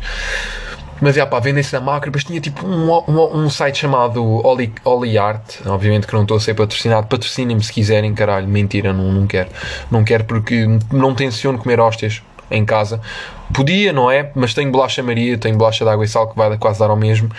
Mas 1.00 1.16
é 1.16 1.26
pá, 1.26 1.40
vendem-se 1.40 1.74
na 1.74 1.80
macro. 1.80 2.10
Depois 2.10 2.24
tinha 2.24 2.42
tipo 2.42 2.66
um, 2.66 2.92
um, 2.92 3.44
um 3.44 3.50
site 3.50 3.78
chamado 3.78 4.24
Oli, 4.46 4.74
Oli 4.84 5.18
Art. 5.18 5.62
Obviamente 5.66 6.08
que 6.08 6.14
não 6.14 6.24
estou 6.24 6.38
a 6.38 6.40
ser 6.40 6.56
patrocinado. 6.56 7.08
Patrocinem-me 7.08 7.64
se 7.64 7.72
quiserem, 7.72 8.14
caralho. 8.14 8.48
Mentira, 8.48 8.92
não, 8.94 9.12
não 9.12 9.28
quero. 9.28 9.50
Não 9.92 10.04
quero 10.04 10.24
porque 10.26 10.66
não 10.92 11.14
tenciono 11.14 11.60
comer 11.60 11.80
hóstias 11.80 12.24
em 12.50 12.66
casa. 12.66 13.00
Podia, 13.54 13.94
não 13.94 14.10
é? 14.10 14.32
Mas 14.36 14.54
tenho 14.54 14.72
bolacha 14.72 15.04
Maria, 15.04 15.38
tenho 15.38 15.58
bolacha 15.58 15.86
de 15.86 15.92
água 15.92 16.04
e 16.04 16.08
sal 16.08 16.30
que 16.30 16.36
vai 16.36 16.58
quase 16.58 16.80
dar 16.80 16.90
ao 16.90 16.98
mesmo. 16.98 17.30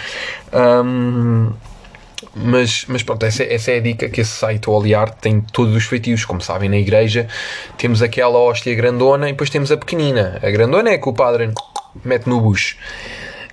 Um, 0.52 1.50
mas, 2.34 2.84
mas 2.88 3.02
pronto, 3.02 3.24
essa, 3.24 3.42
essa 3.44 3.70
é 3.70 3.76
a 3.76 3.80
dica 3.80 4.08
que 4.08 4.20
esse 4.20 4.32
site, 4.32 4.68
o 4.68 4.72
Oliar, 4.72 5.10
tem 5.14 5.40
todos 5.40 5.74
os 5.74 5.84
feitios. 5.84 6.24
Como 6.24 6.40
sabem, 6.40 6.68
na 6.68 6.76
igreja 6.76 7.28
temos 7.76 8.02
aquela 8.02 8.38
hóstia 8.38 8.74
grandona 8.74 9.28
e 9.28 9.32
depois 9.32 9.50
temos 9.50 9.70
a 9.70 9.76
pequenina. 9.76 10.38
A 10.42 10.50
grandona 10.50 10.90
é 10.90 10.98
que 10.98 11.08
o 11.08 11.12
padre 11.12 11.52
mete 12.04 12.28
no 12.28 12.40
bucho. 12.40 12.76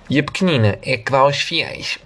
E 0.08 0.18
a 0.18 0.22
pequenina 0.22 0.78
é 0.82 0.96
que 0.96 1.10
dá 1.10 1.18
aos 1.18 1.38
fiéis. 1.38 1.98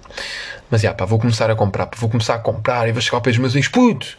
mas 0.70 0.80
já, 0.80 0.94
pá, 0.94 1.04
vou 1.04 1.18
começar 1.18 1.50
a 1.50 1.54
comprar. 1.54 1.88
Vou 1.96 2.08
começar 2.08 2.34
a 2.34 2.38
comprar 2.38 2.88
e 2.88 2.92
vou 2.92 3.00
chegar 3.00 3.18
ao 3.18 3.22
pé 3.22 3.30
dos 3.30 3.38
meus 3.38 3.52
amigos. 3.52 4.16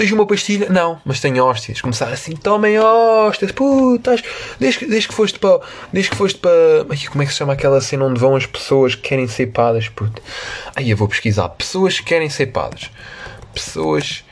Tens 0.00 0.12
uma 0.12 0.24
pastilha? 0.24 0.66
Não, 0.70 0.98
mas 1.04 1.20
tenho 1.20 1.44
hóstias. 1.44 1.82
Começar 1.82 2.08
assim, 2.08 2.34
tomem 2.34 2.78
hóstias, 2.78 3.52
putas. 3.52 4.22
Desde, 4.58 4.86
desde 4.86 5.06
que 5.06 5.14
foste 5.14 5.38
para. 5.38 5.60
Desde 5.92 6.10
que 6.10 6.16
foste 6.16 6.38
para. 6.38 6.50
Como 7.10 7.22
é 7.22 7.26
que 7.26 7.32
se 7.32 7.36
chama 7.36 7.52
aquela 7.52 7.82
cena 7.82 8.06
onde 8.06 8.18
vão 8.18 8.34
as 8.34 8.46
pessoas 8.46 8.94
que 8.94 9.02
querem 9.02 9.28
ser 9.28 9.48
padres, 9.48 9.90
puto? 9.90 10.22
Aí 10.74 10.88
eu 10.88 10.96
vou 10.96 11.06
pesquisar. 11.06 11.50
Pessoas 11.50 12.00
que 12.00 12.06
querem 12.06 12.30
ser 12.30 12.46
padres. 12.46 12.90
Pessoas 13.52 14.24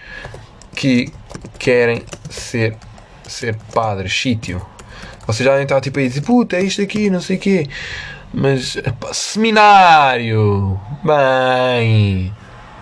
que 0.75 1.12
querem 1.58 2.02
ser, 2.30 2.75
ser 3.26 3.54
padres. 3.75 4.18
Sítio. 4.18 4.64
Vocês 5.26 5.44
já 5.44 5.50
devem 5.50 5.64
estar 5.64 5.82
tipo 5.82 5.98
aí 5.98 6.08
dizer, 6.08 6.22
puta, 6.22 6.56
é 6.56 6.62
isto 6.62 6.80
aqui, 6.80 7.10
não 7.10 7.20
sei 7.20 7.37
o 7.37 7.40
quê. 7.40 7.66
Mas. 8.32 8.75
seminário! 9.12 10.80
Bem. 11.04 12.34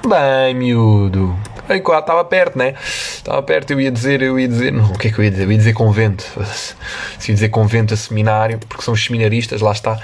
Bem, 0.07 0.55
miúdo. 0.55 1.37
Aí 1.69 1.81
quase 1.81 2.03
estava 2.03 2.25
perto, 2.25 2.59
né? 2.59 2.75
Estava 2.79 3.43
perto, 3.43 3.73
eu 3.73 3.81
ia 3.81 3.91
dizer, 3.91 4.23
eu 4.23 4.39
ia 4.39 4.49
dizer. 4.49 4.73
Não, 4.73 4.93
o 4.93 4.99
que 4.99 5.09
é 5.09 5.13
que 5.13 5.19
eu 5.19 5.25
ia 5.25 5.31
dizer? 5.31 5.45
Eu 5.45 5.53
ia 5.53 5.59
dizer 5.59 5.73
convento. 5.73 6.25
Se 7.19 7.31
ia 7.31 7.35
dizer 7.35 7.49
convento 7.49 7.95
a 7.95 7.97
seminário, 7.97 8.59
porque 8.69 8.85
são 8.85 8.95
os 8.95 9.05
seminaristas, 9.05 9.61
lá 9.61 9.73
está. 9.73 9.95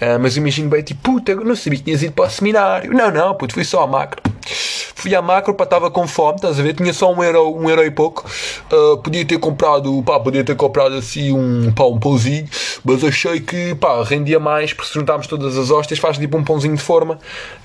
Uh, 0.00 0.18
mas 0.18 0.36
imagino 0.36 0.70
bem, 0.70 0.82
tipo, 0.82 1.00
puta, 1.02 1.32
eu 1.32 1.44
não 1.44 1.54
sabia 1.54 1.78
que 1.78 1.84
tinhas 1.84 2.02
ido 2.02 2.12
para 2.12 2.24
o 2.24 2.30
seminário. 2.30 2.92
Não, 2.92 3.10
não, 3.10 3.34
puto, 3.34 3.52
fui 3.54 3.64
só 3.64 3.82
à 3.82 3.86
macro. 3.86 4.22
Fui 4.94 5.14
à 5.14 5.22
macro, 5.22 5.54
para 5.54 5.64
estava 5.64 5.90
com 5.90 6.06
fome, 6.06 6.36
estás 6.36 6.58
a 6.58 6.62
ver? 6.62 6.74
Tinha 6.74 6.92
só 6.92 7.12
um 7.12 7.22
euro, 7.22 7.54
um 7.54 7.68
euro 7.68 7.84
e 7.84 7.90
pouco. 7.90 8.28
Uh, 8.72 8.98
podia 8.98 9.24
ter 9.24 9.38
comprado, 9.38 10.02
pá, 10.02 10.18
podia 10.18 10.42
ter 10.42 10.56
comprado 10.56 10.94
assim 10.94 11.32
um, 11.32 11.70
pá, 11.72 11.84
um 11.84 11.98
pãozinho, 11.98 12.46
mas 12.84 13.04
achei 13.04 13.40
que, 13.40 13.74
pá, 13.74 14.02
rendia 14.02 14.40
mais, 14.40 14.72
porque 14.72 14.88
se 14.88 14.94
juntarmos 14.94 15.26
todas 15.26 15.56
as 15.56 15.70
hóstias, 15.70 15.98
faz 15.98 16.18
tipo 16.18 16.36
um 16.36 16.44
pãozinho 16.44 16.76
de 16.76 16.82
forma. 16.82 17.18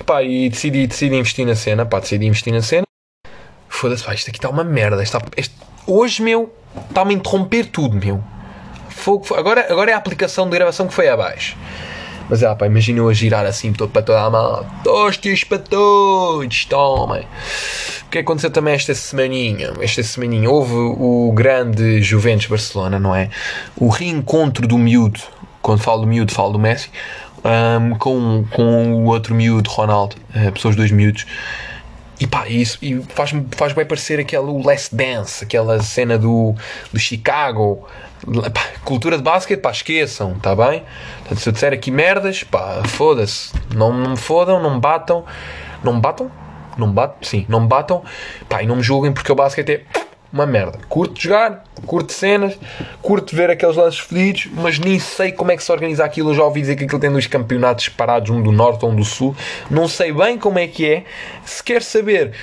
Pá, 0.06 0.22
e 0.22 0.50
decidi, 0.50 0.88
decidi 0.88 1.16
investir 1.16 1.46
na 1.46 1.56
cena, 1.56 1.86
pá, 1.86 2.00
decidi 2.00 2.26
investir 2.26 2.54
na 2.54 2.62
cena. 2.62 2.86
Foda-se, 3.76 4.04
pá, 4.04 4.14
isto 4.14 4.30
aqui 4.30 4.38
está 4.38 4.50
uma 4.50 4.64
merda. 4.64 5.04
Está, 5.04 5.22
este, 5.36 5.54
hoje, 5.86 6.22
meu, 6.22 6.54
está-me 6.90 7.14
a 7.14 7.18
interromper 7.18 7.66
tudo, 7.66 7.98
meu. 7.98 8.24
Fogo, 8.90 9.36
agora, 9.36 9.68
agora 9.70 9.92
é 9.92 9.94
a 9.94 9.98
aplicação 9.98 10.46
de 10.50 10.56
gravação 10.56 10.88
que 10.88 10.94
foi 10.94 11.10
abaixo. 11.10 11.58
Mas 12.30 12.42
ah, 12.42 12.56
pá, 12.56 12.66
imagina 12.66 13.00
eu 13.00 13.10
a 13.10 13.14
girar 13.14 13.46
assim 13.46 13.74
todo 13.74 13.90
para 13.90 14.02
toda 14.02 14.22
a 14.22 14.30
mão. 14.30 14.66
Tostes 14.84 15.44
para 15.44 15.60
todos, 15.60 16.66
tomem. 16.66 17.28
O 18.08 18.10
que 18.10 18.20
aconteceu 18.20 18.50
também 18.50 18.74
esta 18.74 18.96
semaninha? 18.96 19.74
Esta 19.82 20.02
semaninha 20.02 20.50
houve 20.50 20.74
o 20.74 21.32
grande 21.36 22.02
Juventus 22.02 22.48
Barcelona, 22.48 22.98
não 22.98 23.14
é? 23.14 23.30
O 23.76 23.90
reencontro 23.90 24.66
do 24.66 24.78
miúdo. 24.78 25.20
Quando 25.62 25.82
falo 25.82 26.02
do 26.02 26.08
miúdo, 26.08 26.34
falo 26.34 26.54
do 26.54 26.60
Messi. 26.60 26.90
Um, 27.44 27.96
com, 27.96 28.46
com 28.50 28.94
o 28.94 29.06
outro 29.06 29.36
miúdo, 29.36 29.70
Ronaldo. 29.70 30.16
Uh, 30.34 30.52
pessoas 30.54 30.76
dois 30.76 30.92
miúdos. 30.92 31.26
E 32.20 32.26
pá, 32.26 32.48
isso 32.48 32.78
e 32.82 33.02
faz-me 33.10 33.46
faz 33.56 33.74
bem 33.74 33.86
parecer 33.86 34.20
aquele 34.20 34.64
Last 34.64 34.96
Dance, 34.96 35.44
aquela 35.44 35.82
cena 35.82 36.18
do, 36.18 36.56
do 36.92 37.00
Chicago. 37.00 37.88
Pá, 38.54 38.62
cultura 38.84 39.18
de 39.18 39.24
basquete, 39.24 39.60
pá, 39.60 39.72
esqueçam, 39.72 40.34
está 40.34 40.56
bem? 40.56 40.84
Portanto, 41.20 41.40
se 41.40 41.50
eu 41.50 41.54
disser 41.54 41.74
aqui 41.74 41.92
merdas, 41.92 42.44
pá, 42.44 42.82
foda-se. 42.86 43.52
Não, 43.76 43.92
não 43.92 44.12
me 44.12 44.18
fodam, 44.18 44.62
não 44.62 44.76
me 44.76 44.80
batam. 44.80 45.26
Não 45.84 45.94
me 45.94 46.02
batam? 46.02 46.32
Não 46.78 46.88
me 46.88 46.94
batam? 46.94 47.18
Sim, 47.22 47.46
não 47.50 47.62
me 47.62 47.68
batam. 47.68 48.04
Pá, 48.48 48.64
e 48.64 48.68
não 48.68 48.78
me 48.78 48.84
julguem 48.84 49.12
porque 49.12 49.32
o 49.32 49.36
basquete 49.36 49.70
é 49.70 50.05
uma 50.36 50.46
merda. 50.46 50.78
Curto 50.90 51.20
jogar, 51.20 51.64
curto 51.86 52.12
cenas, 52.12 52.60
curto 53.02 53.34
ver 53.34 53.50
aqueles 53.50 53.78
lances 53.78 54.00
fedidos, 54.00 54.48
mas 54.54 54.78
nem 54.78 55.00
sei 55.00 55.32
como 55.32 55.50
é 55.50 55.56
que 55.56 55.64
se 55.64 55.72
organiza 55.72 56.04
aquilo. 56.04 56.32
Eu 56.32 56.36
já 56.36 56.44
ouvi 56.44 56.60
dizer 56.60 56.76
que 56.76 56.84
aquilo 56.84 57.00
tem 57.00 57.10
dois 57.10 57.26
campeonatos 57.26 57.86
separados, 57.86 58.30
um 58.30 58.42
do 58.42 58.52
norte, 58.52 58.86
um 58.86 58.94
do 58.94 59.06
sul. 59.06 59.34
Não 59.72 59.88
sei 59.88 60.12
bem 60.12 60.38
como 60.38 60.60
é 60.60 60.68
que 60.68 60.86
é. 60.86 61.04
Se 61.46 61.64
quer 61.64 61.82
saber, 61.82 62.34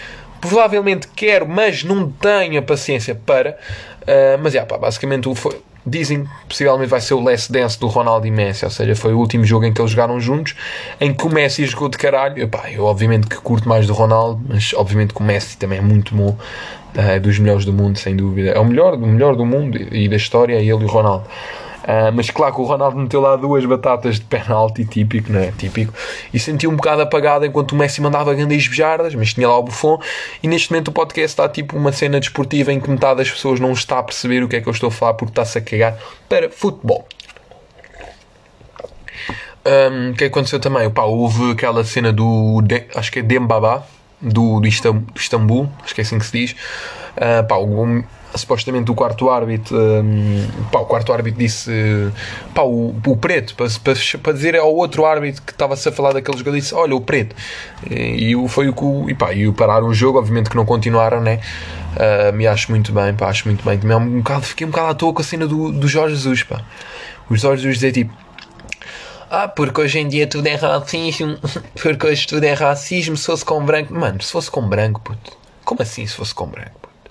provavelmente 0.40 1.06
quero, 1.14 1.46
mas 1.46 1.84
não 1.84 2.10
tenho 2.10 2.58
a 2.58 2.62
paciência 2.62 3.14
para. 3.14 3.58
Uh, 4.02 4.40
mas, 4.42 4.54
é, 4.54 4.64
pá, 4.64 4.78
basicamente 4.78 5.32
foi, 5.34 5.60
dizem 5.84 6.24
que 6.24 6.30
possivelmente 6.48 6.88
vai 6.88 7.00
ser 7.00 7.12
o 7.12 7.20
last 7.20 7.52
dance 7.52 7.78
do 7.78 7.88
Ronaldo 7.88 8.26
e 8.26 8.30
Messi, 8.30 8.64
ou 8.64 8.70
seja, 8.70 8.96
foi 8.96 9.12
o 9.12 9.18
último 9.18 9.44
jogo 9.44 9.66
em 9.66 9.72
que 9.72 9.80
eles 9.80 9.90
jogaram 9.90 10.18
juntos, 10.18 10.54
em 10.98 11.12
que 11.12 11.26
o 11.26 11.28
Messi 11.28 11.66
jogou 11.66 11.90
de 11.90 11.98
caralho. 11.98 12.42
Epá, 12.42 12.70
eu 12.70 12.84
obviamente 12.84 13.26
que 13.26 13.36
curto 13.36 13.68
mais 13.68 13.86
do 13.86 13.92
Ronaldo, 13.92 14.40
mas 14.48 14.72
obviamente 14.74 15.12
que 15.12 15.20
o 15.20 15.24
Messi 15.24 15.58
também 15.58 15.78
é 15.78 15.82
muito 15.82 16.14
bom 16.14 16.38
é 16.94 17.18
dos 17.18 17.38
melhores 17.38 17.64
do 17.64 17.72
mundo, 17.72 17.98
sem 17.98 18.14
dúvida. 18.16 18.50
É 18.50 18.58
o 18.58 18.64
melhor, 18.64 18.94
o 18.94 19.06
melhor 19.06 19.36
do 19.36 19.44
mundo 19.44 19.78
e 19.94 20.08
da 20.08 20.16
história, 20.16 20.54
é 20.54 20.60
ele 20.60 20.68
e 20.68 20.72
o 20.72 20.86
Ronaldo. 20.86 21.26
Uh, 21.82 22.12
mas 22.14 22.30
claro 22.30 22.54
que 22.54 22.60
o 22.60 22.64
Ronaldo 22.64 22.96
meteu 22.96 23.20
lá 23.20 23.34
duas 23.34 23.64
batatas 23.64 24.20
de 24.20 24.24
penalti, 24.24 24.84
típico, 24.84 25.32
não 25.32 25.40
é? 25.40 25.50
Típico. 25.50 25.92
E 26.32 26.38
sentiu 26.38 26.70
um 26.70 26.76
bocado 26.76 27.02
apagado 27.02 27.44
enquanto 27.44 27.72
o 27.72 27.76
Messi 27.76 28.00
mandava 28.00 28.32
grandes 28.34 28.68
bejardas, 28.68 29.14
mas 29.16 29.34
tinha 29.34 29.48
lá 29.48 29.58
o 29.58 29.64
Buffon. 29.64 30.00
E 30.42 30.46
neste 30.46 30.70
momento 30.70 30.88
o 30.88 30.92
podcast 30.92 31.32
está 31.32 31.48
tipo 31.48 31.76
uma 31.76 31.90
cena 31.90 32.20
desportiva 32.20 32.72
em 32.72 32.78
que 32.78 32.88
metade 32.88 33.18
das 33.18 33.30
pessoas 33.30 33.58
não 33.58 33.72
está 33.72 33.98
a 33.98 34.02
perceber 34.02 34.44
o 34.44 34.48
que 34.48 34.56
é 34.56 34.60
que 34.60 34.68
eu 34.68 34.72
estou 34.72 34.88
a 34.88 34.92
falar 34.92 35.14
porque 35.14 35.32
está-se 35.32 35.58
a 35.58 35.60
cagar 35.60 35.98
para 36.28 36.48
futebol. 36.50 37.04
Um, 39.64 40.10
o 40.10 40.14
que 40.14 40.24
aconteceu 40.24 40.60
também? 40.60 40.90
Houve 40.94 41.52
aquela 41.52 41.84
cena 41.84 42.12
do. 42.12 42.62
Acho 42.94 43.10
que 43.10 43.20
é 43.20 43.22
Dembaba 43.22 43.84
do, 44.22 44.60
do 44.60 44.68
Istambul, 44.68 45.68
acho 45.82 45.94
que 45.94 46.00
é 46.00 46.04
assim 46.04 46.18
que 46.18 46.26
se 46.26 46.32
diz. 46.32 46.52
Uh, 47.16 47.46
pá, 47.46 47.56
o, 47.56 48.04
supostamente 48.34 48.90
o 48.90 48.94
quarto 48.94 49.28
árbitro, 49.28 49.76
um, 49.76 50.46
pá, 50.70 50.80
o 50.80 50.86
quarto 50.86 51.12
árbitro 51.12 51.38
disse 51.38 51.70
pá, 52.54 52.62
o, 52.62 52.94
o 53.06 53.16
preto, 53.16 53.54
para, 53.54 53.66
para, 53.82 53.94
para 54.22 54.32
dizer 54.32 54.56
ao 54.56 54.74
outro 54.74 55.04
árbitro 55.04 55.42
que 55.42 55.52
estava-se 55.52 55.88
a 55.88 55.92
falar 55.92 56.12
daquele 56.12 56.36
jogador, 56.36 56.58
disse: 56.58 56.74
Olha, 56.74 56.94
o 56.94 57.00
preto. 57.00 57.34
E, 57.90 58.32
e 58.32 58.48
foi 58.48 58.68
o 58.68 58.72
que. 58.72 59.14
Pá, 59.14 59.32
e 59.32 59.50
pararam 59.52 59.86
o 59.86 59.94
jogo, 59.94 60.18
obviamente 60.18 60.48
que 60.48 60.56
não 60.56 60.64
continuaram, 60.64 61.20
né? 61.20 61.40
Uh, 61.94 62.34
me 62.34 62.46
acho 62.46 62.70
muito 62.70 62.92
bem, 62.92 63.14
pá, 63.14 63.28
acho 63.28 63.46
muito 63.46 63.64
bem. 63.64 63.78
Também 63.78 63.96
um 63.96 64.18
bocado, 64.18 64.42
fiquei 64.44 64.66
um 64.66 64.70
bocado 64.70 64.88
à 64.88 64.94
toa 64.94 65.12
com 65.12 65.20
a 65.20 65.24
cena 65.24 65.46
do, 65.46 65.70
do 65.70 65.86
Jorge 65.86 66.14
Jesus, 66.14 66.42
pá. 66.42 66.62
O 67.28 67.36
Jorge 67.36 67.62
Jesus 67.62 67.76
dizer 67.76 67.92
tipo 67.92 68.12
ah, 69.34 69.48
porque 69.48 69.80
hoje 69.80 69.98
em 69.98 70.06
dia 70.06 70.26
tudo 70.26 70.46
é 70.46 70.54
racismo. 70.56 71.38
Porque 71.80 72.06
hoje 72.06 72.26
tudo 72.26 72.44
é 72.44 72.52
racismo. 72.52 73.16
Se 73.16 73.24
fosse 73.24 73.42
com 73.42 73.64
branco. 73.64 73.94
Mano, 73.94 74.20
se 74.20 74.30
fosse 74.30 74.50
com 74.50 74.60
branco, 74.68 75.00
puto. 75.00 75.38
Como 75.64 75.80
assim 75.80 76.06
se 76.06 76.14
fosse 76.14 76.34
com 76.34 76.46
branco, 76.46 76.78
puto? 76.82 77.10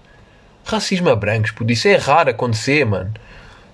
Racismo 0.63 1.09
a 1.09 1.15
brancos, 1.15 1.49
puto. 1.49 1.73
Isso 1.73 1.87
é 1.87 1.95
raro 1.95 2.29
acontecer, 2.29 2.85
mano. 2.85 3.11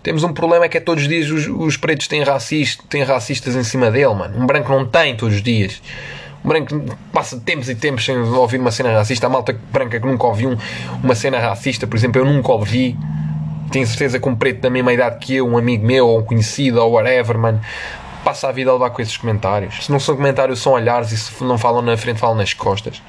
Temos 0.01 0.23
um 0.23 0.31
problema 0.31 0.63
é 0.63 0.69
que 0.69 0.77
é 0.77 0.79
todos 0.79 1.03
os 1.03 1.09
dias 1.09 1.29
os, 1.29 1.45
os 1.45 1.75
pretos 1.75 2.07
têm, 2.07 2.23
racista, 2.23 2.81
têm 2.89 3.03
racistas 3.03 3.53
em 3.53 3.63
cima 3.65 3.91
dele, 3.91 4.13
mano. 4.13 4.41
Um 4.41 4.45
branco 4.45 4.71
não 4.71 4.85
tem 4.85 5.17
todos 5.17 5.35
os 5.35 5.43
dias. 5.43 5.81
Um 6.45 6.47
branco 6.47 6.97
passa 7.11 7.37
tempos 7.37 7.67
e 7.67 7.75
tempos 7.75 8.05
sem 8.05 8.17
ouvir 8.17 8.61
uma 8.61 8.71
cena 8.71 8.93
racista. 8.93 9.27
A 9.27 9.29
malta 9.29 9.59
branca 9.73 9.99
que 9.99 10.07
nunca 10.07 10.25
ouviu 10.25 10.51
um, 10.51 10.57
uma 11.03 11.15
cena 11.15 11.37
racista, 11.37 11.85
por 11.85 11.97
exemplo, 11.97 12.21
eu 12.21 12.25
nunca 12.25 12.49
ouvi. 12.53 12.97
Tenho 13.69 13.85
certeza 13.85 14.17
que 14.17 14.29
um 14.29 14.35
preto 14.37 14.61
da 14.61 14.69
mesma 14.69 14.93
idade 14.93 15.17
que 15.19 15.35
eu, 15.35 15.45
um 15.45 15.57
amigo 15.57 15.85
meu, 15.85 16.07
ou 16.07 16.19
um 16.19 16.23
conhecido, 16.23 16.81
ou 16.81 16.93
whatever, 16.93 17.37
mano, 17.37 17.59
passa 18.27 18.49
a 18.49 18.51
vida 18.51 18.69
a 18.69 18.73
levar 18.73 18.89
com 18.89 19.01
esses 19.01 19.15
comentários. 19.15 19.85
Se 19.85 19.89
não 19.89 20.01
são 20.01 20.13
comentários, 20.13 20.59
são 20.59 20.73
olhares 20.73 21.13
e 21.13 21.17
se 21.17 21.41
não 21.45 21.57
falam 21.57 21.81
na 21.81 21.95
frente, 21.95 22.19
falam 22.19 22.35
nas 22.35 22.53
costas. 22.53 23.01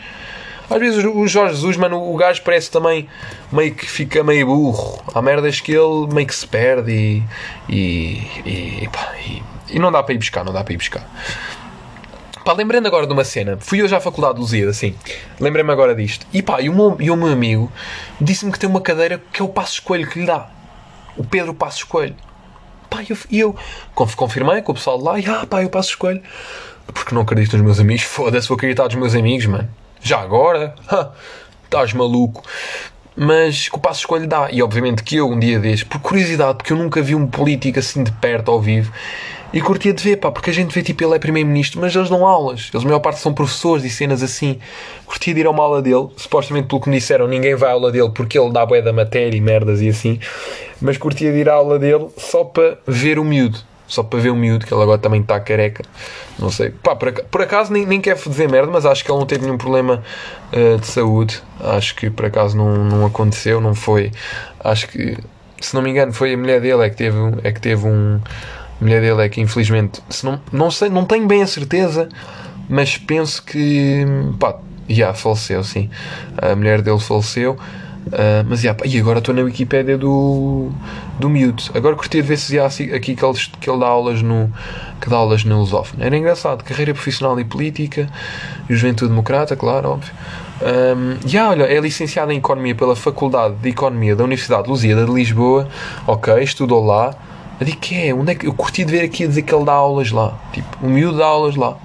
Às 0.71 0.79
vezes 0.79 1.05
o 1.05 1.27
Jorge 1.27 1.57
Jesus, 1.57 1.77
mano, 1.77 2.13
o 2.13 2.17
gajo 2.17 2.41
parece 2.45 2.71
também 2.71 3.09
meio 3.51 3.75
que 3.75 3.85
fica 3.85 4.23
meio 4.23 4.47
burro. 4.47 5.03
Há 5.13 5.21
merdas 5.21 5.61
que 5.61 5.73
ele 5.73 6.07
meio 6.15 6.25
que 6.25 6.35
se 6.35 6.47
perde 6.47 6.93
e. 6.93 7.23
e, 7.69 8.83
e, 8.85 8.89
pá, 8.93 9.13
e, 9.27 9.43
e 9.71 9.79
não 9.81 9.91
dá 9.91 10.05
para 10.05 10.15
ir 10.15 10.19
buscar, 10.19 10.45
não 10.45 10.53
dá 10.53 10.63
para 10.63 10.73
ir 10.73 10.77
buscar. 10.77 11.05
Pá, 12.45 12.53
lembrando 12.53 12.87
agora 12.87 13.05
de 13.05 13.13
uma 13.13 13.25
cena, 13.25 13.59
fui 13.59 13.83
hoje 13.83 13.97
à 13.97 14.01
faculdade 14.01 14.41
de 14.47 14.69
assim, 14.69 14.95
lembrei-me 15.41 15.73
agora 15.73 15.97
disto. 15.97 16.29
E 16.33 16.43
pá, 16.43 16.61
e 16.61 16.69
o 16.69 16.73
meu, 16.73 16.97
e 17.01 17.11
o 17.11 17.17
meu 17.17 17.33
amigo 17.33 17.73
disse-me 18.21 18.53
que 18.53 18.59
tem 18.61 18.71
uma 18.71 18.81
cadeira 18.81 19.21
que 19.33 19.43
é 19.43 19.45
o 19.45 19.49
Passo 19.49 19.73
Escolho 19.73 20.09
que 20.09 20.21
lhe 20.21 20.27
dá. 20.27 20.49
O 21.17 21.25
Pedro 21.25 21.53
Passo 21.55 21.79
Escolho. 21.79 22.15
Pá, 22.88 23.04
eu, 23.09 23.16
eu 23.30 23.57
confirmei 23.95 24.62
com 24.62 24.73
o 24.73 24.75
pessoal 24.75 25.00
lá, 25.00 25.18
e 25.18 25.26
ah, 25.26 25.47
pá, 25.47 25.62
eu 25.62 25.71
passo 25.71 25.90
escolho. 25.90 26.23
Porque 26.87 27.14
não 27.14 27.23
acredito 27.23 27.57
nos 27.57 27.64
meus 27.64 27.80
amigos, 27.80 28.02
foda-se, 28.04 28.49
vou 28.49 28.57
acreditar 28.57 28.85
nos 28.85 28.95
meus 28.95 29.14
amigos, 29.14 29.47
mano. 29.47 29.68
Já 30.00 30.21
agora? 30.21 30.75
Estás 31.64 31.92
maluco. 31.92 32.42
Mas 33.14 33.68
que 33.68 33.76
o 33.76 33.78
passo 33.78 34.00
escolho 34.00 34.26
dá. 34.26 34.49
E 34.50 34.62
obviamente 34.62 35.02
que 35.02 35.16
eu, 35.16 35.28
um 35.28 35.38
dia 35.38 35.59
deste, 35.59 35.85
por 35.85 36.00
curiosidade, 36.00 36.59
porque 36.59 36.73
eu 36.73 36.76
nunca 36.76 37.02
vi 37.02 37.14
um 37.14 37.26
político 37.26 37.78
assim 37.78 38.02
de 38.04 38.12
perto 38.12 38.50
ao 38.50 38.61
vivo, 38.61 38.92
e 39.52 39.61
curtia 39.62 39.95
de 39.95 40.02
ver, 40.02 40.17
pá, 40.17 40.31
porque 40.31 40.50
a 40.50 40.52
gente 40.52 40.75
vê 40.75 40.83
tipo 40.83 41.02
ele 41.02 41.14
é 41.14 41.19
primeiro-ministro, 41.19 41.81
mas 41.81 41.95
eles 41.95 42.11
dão 42.11 42.26
aulas. 42.26 42.71
Eles, 42.73 42.85
a 42.85 42.88
maior 42.88 43.00
parte, 43.00 43.21
são 43.21 43.33
professores 43.33 43.85
e 43.85 43.90
cenas 43.90 44.23
assim. 44.23 44.59
Curtia 45.07 45.33
de 45.33 45.40
ir 45.40 45.47
a 45.47 45.50
uma 45.50 45.62
aula 45.62 45.81
dele. 45.81 46.09
Supostamente, 46.17 46.69
pelo 46.69 46.81
que 46.81 46.90
me 46.90 46.97
disseram, 46.97 47.26
ninguém 47.26 47.55
vai 47.55 47.71
à 47.71 47.73
aula 47.73 47.90
dele 47.90 48.11
porque 48.11 48.38
ele 48.38 48.52
dá 48.52 48.67
bué 48.67 48.83
da 48.83 48.93
matéria 48.93 49.37
e 49.37 49.40
merdas 49.40 49.81
e 49.81 49.88
assim. 49.88 50.21
Mas 50.81 50.99
curtia 50.99 51.33
de 51.33 51.38
ir 51.38 51.49
à 51.49 51.55
aula 51.55 51.78
dele 51.78 52.09
só 52.19 52.45
para 52.45 52.78
ver 52.87 53.19
o 53.19 53.25
miúdo. 53.25 53.59
Só 53.87 54.02
para 54.02 54.19
ver 54.19 54.28
o 54.28 54.37
miúdo, 54.37 54.67
que 54.67 54.75
ele 54.75 54.83
agora 54.83 54.99
também 54.99 55.23
está 55.23 55.40
careca. 55.40 55.83
Não 56.38 56.50
sei. 56.50 56.69
Pá, 56.69 56.95
por, 56.95 57.11
por 57.11 57.40
acaso 57.40 57.73
nem, 57.73 57.87
nem 57.87 58.02
quero 58.02 58.21
dizer 58.28 58.47
merda, 58.50 58.71
mas 58.71 58.85
acho 58.85 59.02
que 59.02 59.11
ele 59.11 59.19
não 59.19 59.26
teve 59.26 59.47
nenhum 59.47 59.57
problema 59.57 60.02
uh, 60.52 60.78
de 60.78 60.87
saúde. 60.87 61.43
Acho 61.59 61.95
que 61.97 62.11
por 62.11 62.26
acaso 62.26 62.55
não, 62.55 62.85
não 62.85 63.07
aconteceu, 63.07 63.62
não 63.62 63.75
foi. 63.75 64.12
Acho 64.61 64.88
que, 64.88 65.17
se 65.59 65.75
não 65.75 65.81
me 65.81 65.88
engano, 65.88 66.12
foi 66.12 66.35
a 66.35 66.37
mulher 66.37 66.61
dele 66.61 66.85
é 66.85 66.90
que 66.90 66.97
teve, 66.97 67.17
é 67.43 67.50
que 67.50 67.62
teve 67.62 67.87
um 67.87 68.21
a 68.81 68.85
mulher 68.85 69.01
dele 69.01 69.23
é 69.23 69.29
que 69.29 69.41
infelizmente, 69.41 70.01
se 70.09 70.25
não, 70.25 70.41
não 70.53 70.71
sei, 70.71 70.89
não 70.89 71.05
tenho 71.05 71.27
bem 71.27 71.43
a 71.43 71.47
certeza, 71.47 72.09
mas 72.69 72.97
penso 72.97 73.43
que 73.43 74.05
pá, 74.39 74.57
já 74.89 75.13
faleceu, 75.13 75.63
sim. 75.65 75.91
A 76.41 76.55
mulher 76.55 76.83
dele 76.83 76.99
faleceu. 76.99 77.57
Uh, 78.07 78.43
mas 78.49 78.63
já, 78.63 78.75
e 78.87 78.99
agora 78.99 79.19
estou 79.19 79.35
na 79.35 79.43
Wikipédia 79.43 79.99
do, 79.99 80.71
do 81.19 81.29
Mute. 81.29 81.71
Agora 81.75 81.95
curti 81.95 82.23
de 82.23 82.29
ver 82.29 82.39
se 82.39 82.55
já 82.55 82.65
aqui 82.65 83.15
que 83.15 83.23
ele, 83.23 83.39
que 83.61 83.69
ele 83.69 83.81
dá 83.81 83.87
aulas 83.87 84.23
no 84.23 84.51
que 84.99 85.11
dá 85.11 85.17
aulas 85.17 85.45
na 85.45 85.57
Lusófona. 85.57 86.05
Era 86.05 86.17
engraçado, 86.17 86.65
carreira 86.65 86.95
profissional 86.95 87.39
e 87.39 87.45
política, 87.45 88.09
Juventude 88.69 89.11
Democrata, 89.11 89.55
claro, 89.57 89.91
óbvio. 89.91 90.13
Um, 90.61 91.29
já, 91.29 91.51
olha, 91.51 91.65
é 91.65 91.79
licenciado 91.79 92.33
em 92.33 92.39
Economia 92.39 92.75
pela 92.75 92.97
Faculdade 92.97 93.55
de 93.57 93.69
Economia 93.69 94.17
da 94.17 94.25
Universidade 94.25 94.65
de 94.65 94.71
Lusíada 94.71 95.05
de 95.05 95.13
Lisboa. 95.13 95.69
Ok, 96.07 96.35
estudou 96.43 96.85
lá. 96.85 97.15
Eu 97.61 97.67
digo 97.67 97.79
que 97.79 97.95
é, 97.95 98.15
onde 98.15 98.33
é 98.33 98.35
que 98.35 98.47
eu 98.47 98.55
curti 98.55 98.85
de 98.85 98.93
ver 98.93 99.05
aqui 99.05 99.27
dizer 99.27 99.43
que 99.43 99.55
ele 99.55 99.65
dá 99.65 99.73
aulas 99.73 100.11
lá. 100.11 100.38
Tipo, 100.53 100.87
o 100.87 100.88
miúdo 100.88 101.19
dá 101.19 101.27
aulas 101.27 101.57
lá. 101.57 101.77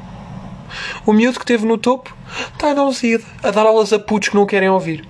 O 1.06 1.13
miúdo 1.13 1.39
que 1.39 1.44
esteve 1.44 1.65
no 1.65 1.77
topo 1.77 2.15
está 2.53 2.74
na 2.74 2.84
Lusíada 2.84 3.24
a 3.42 3.51
dar 3.51 3.65
aulas 3.65 3.92
a 3.94 4.00
putos 4.00 4.30
que 4.30 4.36
não 4.36 4.46
querem 4.46 4.70
ouvir. 4.70 5.08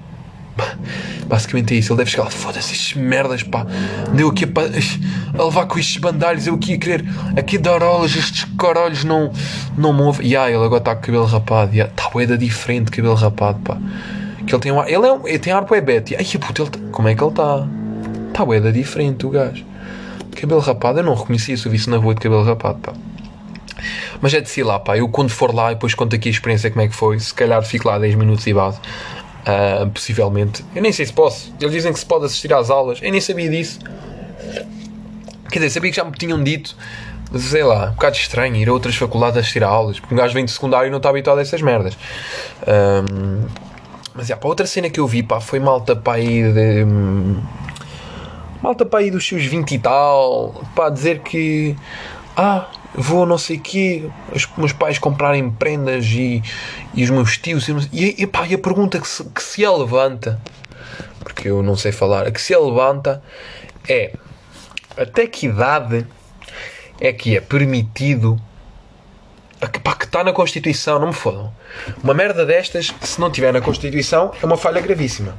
Basicamente 1.27 1.73
é 1.73 1.77
isso. 1.77 1.91
Ele 1.91 1.97
deve 1.97 2.11
chegar 2.11 2.23
lá, 2.23 2.29
foda-se, 2.29 2.73
estes 2.73 2.93
merdas, 2.95 3.43
pá. 3.43 3.65
Deu 4.13 4.29
aqui 4.29 4.45
a, 4.45 4.47
a, 5.41 5.45
levar 5.45 5.65
com 5.65 5.79
estes 5.79 5.97
bandalhos. 5.97 6.47
Eu 6.47 6.55
aqui 6.55 6.73
a 6.73 6.77
querer, 6.77 7.05
aqui 7.37 7.57
dar 7.57 7.81
aulas, 7.81 8.15
estes 8.15 8.45
caralhos 8.57 9.03
não, 9.03 9.31
não 9.77 9.93
movem. 9.93 10.27
E 10.27 10.37
ah, 10.37 10.49
ele 10.49 10.63
agora 10.63 10.77
está 10.77 10.95
com 10.95 11.01
cabelo 11.01 11.25
rapado. 11.25 11.75
Está 11.75 12.09
boeda 12.09 12.37
diferente, 12.37 12.91
cabelo 12.91 13.15
rapado, 13.15 13.59
pá. 13.59 13.77
Que 14.45 14.53
ele 14.53 14.61
tem 14.61 14.71
um 14.71 14.79
ar, 14.79 14.87
ele, 14.87 15.05
é 15.05 15.13
um, 15.13 15.27
ele 15.27 15.39
tem 15.39 15.53
ar 15.53 15.65
poebete. 15.65 16.15
Ai, 16.15 16.25
puto, 16.39 16.63
ele, 16.63 16.69
tá, 16.69 16.79
como 16.91 17.07
é 17.07 17.15
que 17.15 17.23
ele 17.23 17.31
está? 17.31 17.67
Está 18.29 18.45
boeda 18.45 18.71
diferente, 18.71 19.25
o 19.25 19.29
gajo. 19.29 19.72
Cabelo 20.35 20.59
rapado, 20.59 20.99
eu 20.99 21.03
não 21.03 21.13
reconhecia 21.13 21.55
se 21.55 21.65
eu 21.65 21.71
visse 21.71 21.89
na 21.89 21.97
rua 21.97 22.13
de 22.13 22.21
cabelo 22.21 22.43
rapado, 22.43 22.79
pá. 22.79 22.93
Mas 24.21 24.33
é 24.33 24.41
de 24.41 24.49
si 24.49 24.63
lá, 24.63 24.79
pá. 24.79 24.97
Eu 24.97 25.09
quando 25.09 25.29
for 25.29 25.53
lá, 25.53 25.69
depois 25.69 25.93
conto 25.93 26.15
aqui 26.15 26.29
a 26.29 26.31
experiência 26.31 26.69
como 26.69 26.81
é 26.81 26.87
que 26.87 26.95
foi. 26.95 27.19
Se 27.19 27.33
calhar 27.33 27.61
fico 27.63 27.87
lá 27.87 27.99
10 27.99 28.15
minutos 28.15 28.45
e 28.47 28.53
base. 28.53 28.79
Uh, 29.43 29.89
possivelmente. 29.89 30.63
Eu 30.73 30.81
nem 30.81 30.91
sei 30.93 31.05
se 31.05 31.11
posso. 31.11 31.53
Eles 31.59 31.73
dizem 31.73 31.91
que 31.91 31.99
se 31.99 32.05
pode 32.05 32.25
assistir 32.25 32.53
às 32.53 32.69
aulas. 32.69 32.99
Eu 33.01 33.11
nem 33.11 33.19
sabia 33.19 33.49
disso. 33.49 33.79
Quer 35.51 35.59
dizer, 35.59 35.69
sabia 35.71 35.91
que 35.91 35.97
já 35.97 36.03
me 36.03 36.11
tinham 36.13 36.41
dito, 36.41 36.75
sei 37.37 37.63
lá, 37.63 37.89
um 37.89 37.91
bocado 37.91 38.15
estranho 38.15 38.55
ir 38.55 38.69
a 38.69 38.73
outras 38.73 38.95
faculdades 38.95 39.51
tirar 39.51 39.67
aulas, 39.67 39.99
porque 39.99 40.13
um 40.13 40.17
gajo 40.17 40.33
vem 40.33 40.45
de 40.45 40.51
secundário 40.51 40.87
e 40.87 40.89
não 40.89 40.97
está 40.97 41.09
habituado 41.09 41.39
a 41.39 41.41
essas 41.41 41.61
merdas. 41.61 41.95
Um, 42.67 43.45
mas 44.15 44.27
já, 44.27 44.37
pá, 44.37 44.47
outra 44.47 44.65
cena 44.65 44.89
que 44.89 44.99
eu 44.99 45.07
vi, 45.07 45.23
pá, 45.23 45.39
foi 45.39 45.59
malta 45.59 45.95
para 45.95 46.13
aí 46.13 46.51
de. 46.51 46.83
hum, 46.85 47.41
Malta 48.63 48.85
para 48.85 48.99
aí 48.99 49.11
dos 49.11 49.27
seus 49.27 49.43
20 49.43 49.73
e 49.73 49.77
tal, 49.77 50.63
pá, 50.73 50.89
dizer 50.89 51.19
que. 51.19 51.75
Ah, 52.33 52.71
vou 52.95 53.25
não 53.25 53.37
sei 53.37 53.57
quê, 53.57 54.09
os 54.33 54.47
meus 54.55 54.71
pais 54.71 54.97
comprarem 54.97 55.51
prendas 55.51 56.05
e, 56.05 56.41
e 56.93 57.03
os 57.03 57.09
meus 57.09 57.37
tios. 57.37 57.67
e 57.67 57.73
E, 57.91 58.23
e, 58.23 58.25
pá, 58.25 58.47
e 58.47 58.53
a 58.53 58.57
pergunta 58.57 59.01
que 59.01 59.07
se, 59.07 59.21
que 59.25 59.43
se 59.43 59.67
levanta, 59.67 60.39
porque 61.19 61.49
eu 61.49 61.61
não 61.61 61.75
sei 61.75 61.91
falar, 61.91 62.25
a 62.25 62.31
que 62.31 62.41
se 62.41 62.55
levanta 62.55 63.21
é 63.89 64.13
até 64.95 65.27
que 65.27 65.47
idade 65.47 66.07
é 67.01 67.11
que 67.11 67.35
é 67.35 67.41
permitido 67.41 68.39
pá, 69.83 69.93
que 69.93 70.05
está 70.05 70.23
na 70.23 70.31
Constituição, 70.31 70.99
não 70.99 71.07
me 71.07 71.13
fodam. 71.13 71.53
Uma 72.01 72.13
merda 72.13 72.45
destas, 72.45 72.93
se 73.01 73.19
não 73.19 73.29
tiver 73.29 73.51
na 73.51 73.59
Constituição, 73.59 74.31
é 74.41 74.45
uma 74.45 74.55
falha 74.55 74.79
gravíssima. 74.79 75.35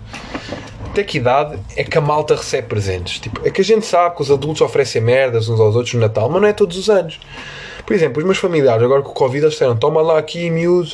Até 0.94 1.02
que 1.02 1.18
idade 1.18 1.58
é 1.74 1.82
que 1.82 1.98
a 1.98 2.00
malta 2.00 2.36
recebe 2.36 2.68
presentes? 2.68 3.18
Tipo, 3.18 3.44
é 3.44 3.50
que 3.50 3.60
a 3.60 3.64
gente 3.64 3.84
sabe 3.84 4.14
que 4.14 4.22
os 4.22 4.30
adultos 4.30 4.62
oferecem 4.62 5.02
merdas 5.02 5.48
uns 5.48 5.58
aos 5.58 5.74
outros 5.74 5.92
no 5.92 5.98
Natal, 5.98 6.30
mas 6.30 6.40
não 6.40 6.46
é 6.46 6.52
todos 6.52 6.78
os 6.78 6.88
anos. 6.88 7.18
Por 7.84 7.96
exemplo, 7.96 8.20
os 8.20 8.24
meus 8.24 8.38
familiares, 8.38 8.80
agora 8.80 9.02
com 9.02 9.10
o 9.10 9.12
Covid, 9.12 9.44
eles 9.44 9.54
disseram: 9.54 9.76
toma 9.76 10.00
lá 10.00 10.16
aqui 10.16 10.48
miúdo, 10.50 10.92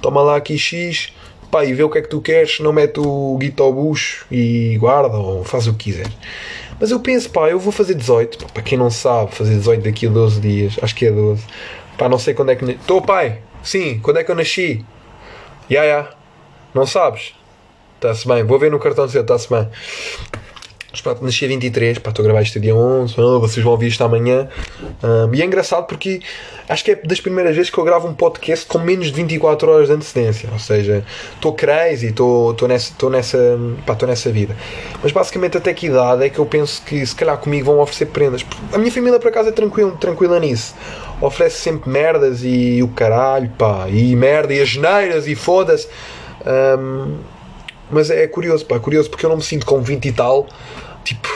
toma 0.00 0.22
lá 0.22 0.36
aqui 0.36 0.56
X, 0.56 1.12
pá, 1.50 1.64
e 1.64 1.74
vê 1.74 1.82
o 1.82 1.90
que 1.90 1.98
é 1.98 2.02
que 2.02 2.08
tu 2.08 2.20
queres, 2.20 2.60
não 2.60 2.72
mete 2.72 3.00
o 3.00 3.36
guito 3.40 3.60
ao 3.60 3.72
bucho 3.72 4.24
e 4.30 4.76
guarda, 4.78 5.16
ou 5.16 5.42
faz 5.42 5.66
o 5.66 5.72
que 5.74 5.86
quiseres. 5.86 6.16
Mas 6.78 6.92
eu 6.92 7.00
penso, 7.00 7.28
pá, 7.30 7.50
eu 7.50 7.58
vou 7.58 7.72
fazer 7.72 7.94
18, 7.94 8.38
pá, 8.38 8.46
para 8.54 8.62
quem 8.62 8.78
não 8.78 8.88
sabe, 8.88 9.34
fazer 9.34 9.56
18 9.56 9.82
daqui 9.82 10.06
a 10.06 10.10
12 10.10 10.40
dias, 10.40 10.76
acho 10.80 10.94
que 10.94 11.06
é 11.06 11.10
12. 11.10 11.44
Pá, 11.98 12.08
não 12.08 12.20
sei 12.20 12.34
quando 12.34 12.50
é 12.50 12.54
que. 12.54 12.64
Estou, 12.66 13.02
pai, 13.02 13.40
sim, 13.64 13.98
quando 13.98 14.18
é 14.18 14.22
que 14.22 14.30
eu 14.30 14.36
nasci? 14.36 14.86
Ya, 15.68 15.82
ya, 15.82 16.08
não 16.72 16.86
sabes? 16.86 17.39
Está-se 18.00 18.26
bem, 18.26 18.42
vou 18.42 18.58
ver 18.58 18.70
no 18.70 18.78
cartão 18.78 19.06
seu, 19.06 19.20
está-se 19.20 19.46
bem. 19.50 19.68
Mas 20.90 21.02
pá, 21.02 21.14
nasci 21.20 21.44
a 21.44 21.48
23, 21.48 21.98
pá, 21.98 22.08
estou 22.08 22.22
a 22.22 22.24
gravar 22.24 22.40
isto 22.40 22.58
dia 22.58 22.74
11, 22.74 23.14
ah, 23.18 23.38
vocês 23.38 23.62
vão 23.62 23.72
ouvir 23.72 23.88
isto 23.88 24.02
amanhã. 24.02 24.48
Ahm, 25.02 25.34
e 25.34 25.42
é 25.42 25.44
engraçado 25.44 25.86
porque 25.86 26.22
acho 26.66 26.82
que 26.82 26.92
é 26.92 26.94
das 26.94 27.20
primeiras 27.20 27.54
vezes 27.54 27.70
que 27.70 27.76
eu 27.76 27.84
gravo 27.84 28.08
um 28.08 28.14
podcast 28.14 28.64
com 28.64 28.78
menos 28.78 29.08
de 29.08 29.12
24 29.12 29.70
horas 29.70 29.88
de 29.88 29.92
antecedência. 29.92 30.48
Ou 30.50 30.58
seja, 30.58 31.04
estou 31.34 31.52
crazy, 31.52 32.06
estou 32.06 32.56
nessa, 32.66 32.94
nessa, 33.10 33.58
nessa 34.06 34.32
vida. 34.32 34.56
Mas 35.02 35.12
basicamente 35.12 35.58
até 35.58 35.74
que 35.74 35.88
idade 35.88 36.24
é 36.24 36.30
que 36.30 36.38
eu 36.38 36.46
penso 36.46 36.82
que 36.82 37.04
se 37.04 37.14
calhar 37.14 37.36
comigo 37.36 37.66
vão 37.66 37.80
oferecer 37.80 38.06
prendas. 38.06 38.46
A 38.72 38.78
minha 38.78 38.90
família 38.90 39.20
por 39.20 39.28
acaso 39.28 39.50
é 39.50 39.52
tranquila, 39.52 39.92
tranquila 39.92 40.40
nisso. 40.40 40.74
Oferece 41.20 41.58
sempre 41.58 41.90
merdas 41.90 42.40
e 42.42 42.82
o 42.82 42.88
caralho, 42.88 43.50
pá, 43.58 43.90
e 43.90 44.16
merda, 44.16 44.54
e 44.54 44.60
as 44.62 44.70
geneiras 44.70 45.26
e 45.26 45.34
foda-se. 45.34 45.86
Ahm, 46.46 47.18
mas 47.90 48.10
é 48.10 48.26
curioso, 48.26 48.64
pá, 48.66 48.76
é 48.76 48.78
curioso 48.78 49.10
porque 49.10 49.24
eu 49.24 49.30
não 49.30 49.36
me 49.36 49.42
sinto 49.42 49.66
com 49.66 49.80
20 49.80 50.06
e 50.06 50.12
tal. 50.12 50.46
Tipo, 51.04 51.28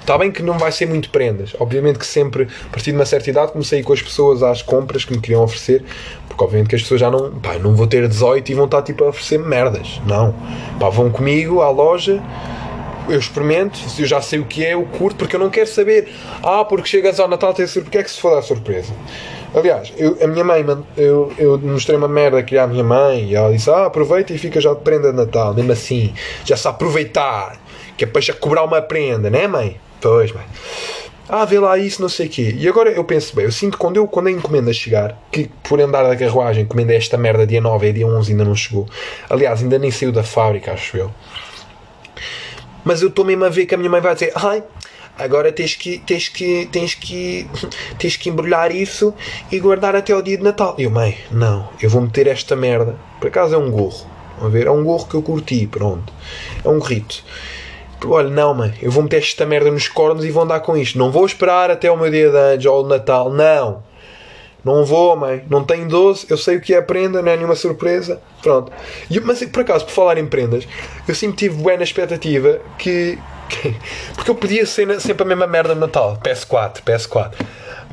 está 0.00 0.16
bem 0.16 0.30
que 0.30 0.42
não 0.42 0.58
vai 0.58 0.72
ser 0.72 0.86
muito 0.86 1.10
prendas. 1.10 1.54
Obviamente 1.58 1.98
que 1.98 2.06
sempre, 2.06 2.44
a 2.44 2.70
partir 2.70 2.92
de 2.92 2.96
uma 2.96 3.04
certa 3.04 3.28
idade, 3.28 3.52
comecei 3.52 3.82
com 3.82 3.92
as 3.92 4.00
pessoas 4.00 4.42
às 4.42 4.62
compras 4.62 5.04
que 5.04 5.12
me 5.12 5.20
queriam 5.20 5.42
oferecer. 5.42 5.84
Porque 6.26 6.42
obviamente 6.42 6.70
que 6.70 6.76
as 6.76 6.82
pessoas 6.82 7.00
já 7.00 7.10
não. 7.10 7.32
Pá, 7.32 7.58
não 7.58 7.74
vou 7.74 7.86
ter 7.86 8.08
18 8.08 8.50
e 8.50 8.54
vão 8.54 8.64
estar 8.64 8.82
tipo 8.82 9.04
a 9.04 9.08
oferecer 9.08 9.38
merdas. 9.38 10.00
Não. 10.06 10.34
Pá, 10.80 10.88
vão 10.88 11.10
comigo 11.10 11.60
à 11.60 11.70
loja. 11.70 12.22
Eu 13.08 13.18
experimento, 13.18 13.78
eu 13.98 14.06
já 14.06 14.20
sei 14.20 14.38
o 14.38 14.44
que 14.44 14.62
é, 14.62 14.74
eu 14.74 14.82
curto, 14.82 15.16
porque 15.16 15.34
eu 15.34 15.40
não 15.40 15.48
quero 15.48 15.66
saber. 15.66 16.12
Ah, 16.42 16.62
porque 16.64 16.88
chegas 16.88 17.18
ao 17.18 17.26
Natal, 17.26 17.54
tem 17.54 17.66
surpresa. 17.66 17.84
Porque 17.84 17.98
é 17.98 18.02
que 18.02 18.10
se 18.10 18.20
for 18.20 18.34
dar 18.34 18.42
surpresa? 18.42 18.92
Aliás, 19.54 19.92
eu, 19.96 20.18
a 20.22 20.26
minha 20.26 20.44
mãe, 20.44 20.64
eu, 20.96 21.32
eu 21.38 21.58
mostrei 21.58 21.96
uma 21.96 22.08
merda 22.08 22.38
aqui 22.38 22.58
à 22.58 22.66
minha 22.66 22.84
mãe 22.84 23.30
e 23.30 23.34
ela 23.34 23.50
disse: 23.50 23.70
Ah, 23.70 23.86
aproveita 23.86 24.32
e 24.32 24.38
fica 24.38 24.60
já 24.60 24.74
de 24.74 24.80
prenda 24.80 25.10
de 25.10 25.16
Natal. 25.16 25.54
Mesmo 25.54 25.72
assim, 25.72 26.12
já 26.44 26.56
se 26.56 26.68
aproveitar, 26.68 27.58
que 27.96 28.04
é 28.04 28.06
para 28.06 28.20
já 28.20 28.34
cobrar 28.34 28.62
uma 28.64 28.82
prenda, 28.82 29.30
né, 29.30 29.46
mãe? 29.46 29.80
Pois, 30.00 30.32
mãe. 30.32 30.44
Ah, 31.28 31.44
vê 31.44 31.58
lá 31.58 31.76
isso, 31.76 32.00
não 32.00 32.08
sei 32.08 32.26
o 32.26 32.30
quê. 32.30 32.54
E 32.56 32.66
agora 32.66 32.90
eu 32.90 33.04
penso 33.04 33.36
bem, 33.36 33.44
eu 33.44 33.52
sinto 33.52 33.72
que 33.72 33.78
quando, 33.78 33.98
eu, 33.98 34.06
quando 34.06 34.28
a 34.28 34.30
encomenda 34.30 34.72
chegar, 34.72 35.18
que 35.30 35.50
por 35.62 35.78
andar 35.78 36.02
da 36.02 36.16
carruagem, 36.16 36.64
encomenda 36.64 36.94
esta 36.94 37.18
merda 37.18 37.46
dia 37.46 37.60
9 37.60 37.86
e 37.86 37.92
dia 37.92 38.06
11 38.06 38.32
ainda 38.32 38.44
não 38.44 38.54
chegou. 38.54 38.86
Aliás, 39.28 39.62
ainda 39.62 39.78
nem 39.78 39.90
saiu 39.90 40.10
da 40.10 40.22
fábrica, 40.22 40.72
acho 40.72 40.96
eu. 40.96 41.10
Mas 42.82 43.02
eu 43.02 43.08
estou 43.08 43.24
mesmo 43.26 43.44
a 43.44 43.50
ver 43.50 43.66
que 43.66 43.74
a 43.74 43.78
minha 43.78 43.90
mãe 43.90 44.00
vai 44.00 44.14
dizer: 44.14 44.32
Ai, 44.34 44.62
agora 45.18 45.52
tens 45.52 45.74
que, 45.74 45.98
tens 45.98 46.28
que, 46.28 46.66
tens 46.70 46.94
que, 46.94 47.46
tens 47.98 48.16
que 48.16 48.28
embrulhar 48.28 48.74
isso 48.74 49.14
e 49.50 49.58
guardar 49.58 49.96
até 49.96 50.12
ao 50.12 50.22
dia 50.22 50.36
de 50.36 50.42
Natal. 50.42 50.74
E 50.78 50.84
eu, 50.84 50.90
mãe, 50.90 51.18
não, 51.30 51.68
eu 51.82 51.90
vou 51.90 52.00
meter 52.00 52.26
esta 52.26 52.54
merda. 52.54 52.96
Por 53.20 53.28
acaso 53.28 53.54
é 53.54 53.58
um 53.58 53.70
gorro. 53.70 54.06
Vão 54.40 54.50
ver? 54.50 54.66
É 54.66 54.70
um 54.70 54.84
gorro 54.84 55.06
que 55.06 55.14
eu 55.14 55.22
curti, 55.22 55.66
pronto. 55.66 56.12
É 56.64 56.68
um 56.68 56.78
gorrito. 56.78 57.24
Olha, 58.06 58.30
não, 58.30 58.54
mãe, 58.54 58.72
eu 58.80 58.92
vou 58.92 59.02
meter 59.02 59.18
esta 59.18 59.44
merda 59.44 59.70
nos 59.70 59.88
cornos 59.88 60.24
e 60.24 60.30
vou 60.30 60.44
andar 60.44 60.60
com 60.60 60.76
isto. 60.76 60.96
Não 60.96 61.10
vou 61.10 61.26
esperar 61.26 61.70
até 61.70 61.90
o 61.90 61.96
meu 61.96 62.10
dia 62.10 62.30
de 62.30 62.36
anos 62.36 62.66
ou 62.66 62.84
o 62.84 62.88
Natal, 62.88 63.32
não. 63.32 63.82
Não 64.64 64.84
vou, 64.84 65.16
mãe. 65.16 65.42
Não 65.48 65.64
tenho 65.64 65.88
12. 65.88 66.26
Eu 66.28 66.36
sei 66.36 66.56
o 66.56 66.60
que 66.60 66.74
é 66.74 66.80
prenda, 66.80 67.22
não 67.22 67.32
é 67.32 67.36
nenhuma 67.36 67.56
surpresa. 67.56 68.20
Pronto. 68.42 68.70
E, 69.10 69.18
mas 69.20 69.42
por 69.46 69.62
acaso, 69.62 69.84
por 69.84 69.92
falar 69.92 70.18
em 70.18 70.26
prendas, 70.26 70.66
eu 71.06 71.14
sempre 71.14 71.36
tive 71.36 71.76
na 71.76 71.82
expectativa 71.82 72.60
que. 72.78 73.18
Que- 73.48 73.74
porque 74.14 74.30
eu 74.30 74.34
podia 74.34 74.64
ser 74.66 75.00
sempre 75.00 75.22
a 75.24 75.26
mesma 75.26 75.46
merda 75.46 75.74
no 75.74 75.80
Natal. 75.82 76.16
PS4, 76.22 76.82
PS4. 76.82 77.32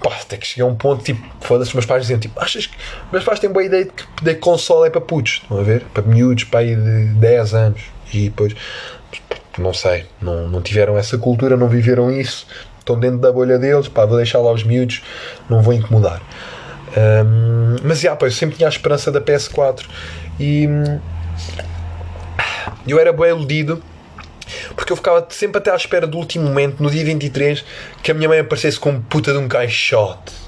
Pá, 0.04 0.12
até 0.22 0.38
que 0.38 0.46
cheguei 0.46 0.64
a 0.64 0.68
um 0.68 0.76
ponto 0.76 1.04
tipo, 1.04 1.26
foda-se, 1.42 1.74
meus 1.74 1.86
pais 1.86 2.02
diziam 2.04 2.20
tipo, 2.20 2.40
achas 2.40 2.68
que. 2.68 2.76
Meus 3.12 3.24
pais 3.24 3.40
têm 3.40 3.50
boa 3.50 3.64
ideia 3.64 3.86
de 3.86 3.92
que 3.92 4.04
de 4.24 4.36
console 4.36 4.88
é 4.88 4.90
para 4.90 5.02
putos, 5.02 5.40
estão 5.42 5.58
a 5.60 5.64
ver? 5.64 5.84
Para 5.94 6.04
miúdos, 6.04 6.44
para 6.44 6.60
aí 6.60 6.76
de 6.76 7.06
10 7.16 7.54
anos. 7.54 7.82
E 8.14 8.26
depois. 8.30 8.54
Não 9.58 9.74
sei, 9.74 10.06
não, 10.22 10.50
não 10.50 10.62
tiveram 10.62 10.98
essa 10.98 11.18
cultura, 11.18 11.56
não 11.56 11.70
viveram 11.70 12.12
isso. 12.12 12.46
Estão 12.78 13.00
dentro 13.00 13.18
da 13.20 13.32
bolha 13.32 13.58
deles, 13.58 13.88
pá, 13.88 14.06
vou 14.06 14.18
deixar 14.18 14.40
lá 14.40 14.52
os 14.52 14.64
miúdos, 14.64 15.02
não 15.50 15.62
vou 15.62 15.74
incomodar. 15.74 16.22
Hum, 16.98 17.78
mas 17.84 18.00
já, 18.00 18.16
pá, 18.16 18.26
eu 18.28 18.32
sempre 18.32 18.58
tinha 18.58 18.68
a 18.68 18.70
esperança 18.70 19.12
da 19.12 19.20
PS4 19.22 19.86
e 20.40 20.68
hum, 20.68 21.00
eu 22.88 23.00
era 23.00 23.12
bem 23.12 23.30
iludido 23.30 23.82
porque 24.76 24.92
eu 24.92 24.98
ficava 24.98 25.26
sempre 25.30 25.58
até 25.58 25.72
à 25.72 25.76
espera 25.76 26.06
do 26.06 26.18
último 26.18 26.46
momento, 26.46 26.82
no 26.82 26.90
dia 26.90 27.04
23, 27.04 27.64
que 28.02 28.12
a 28.12 28.14
minha 28.14 28.30
mãe 28.30 28.40
aparecesse 28.40 28.80
com 28.80 29.02
puta 29.02 29.32
de 29.32 29.38
um 29.38 29.48
caixote 29.48 30.46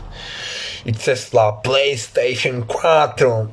e 0.86 0.92
dissesse 0.92 1.36
lá 1.36 1.52
PlayStation 1.52 2.62
4. 2.66 3.52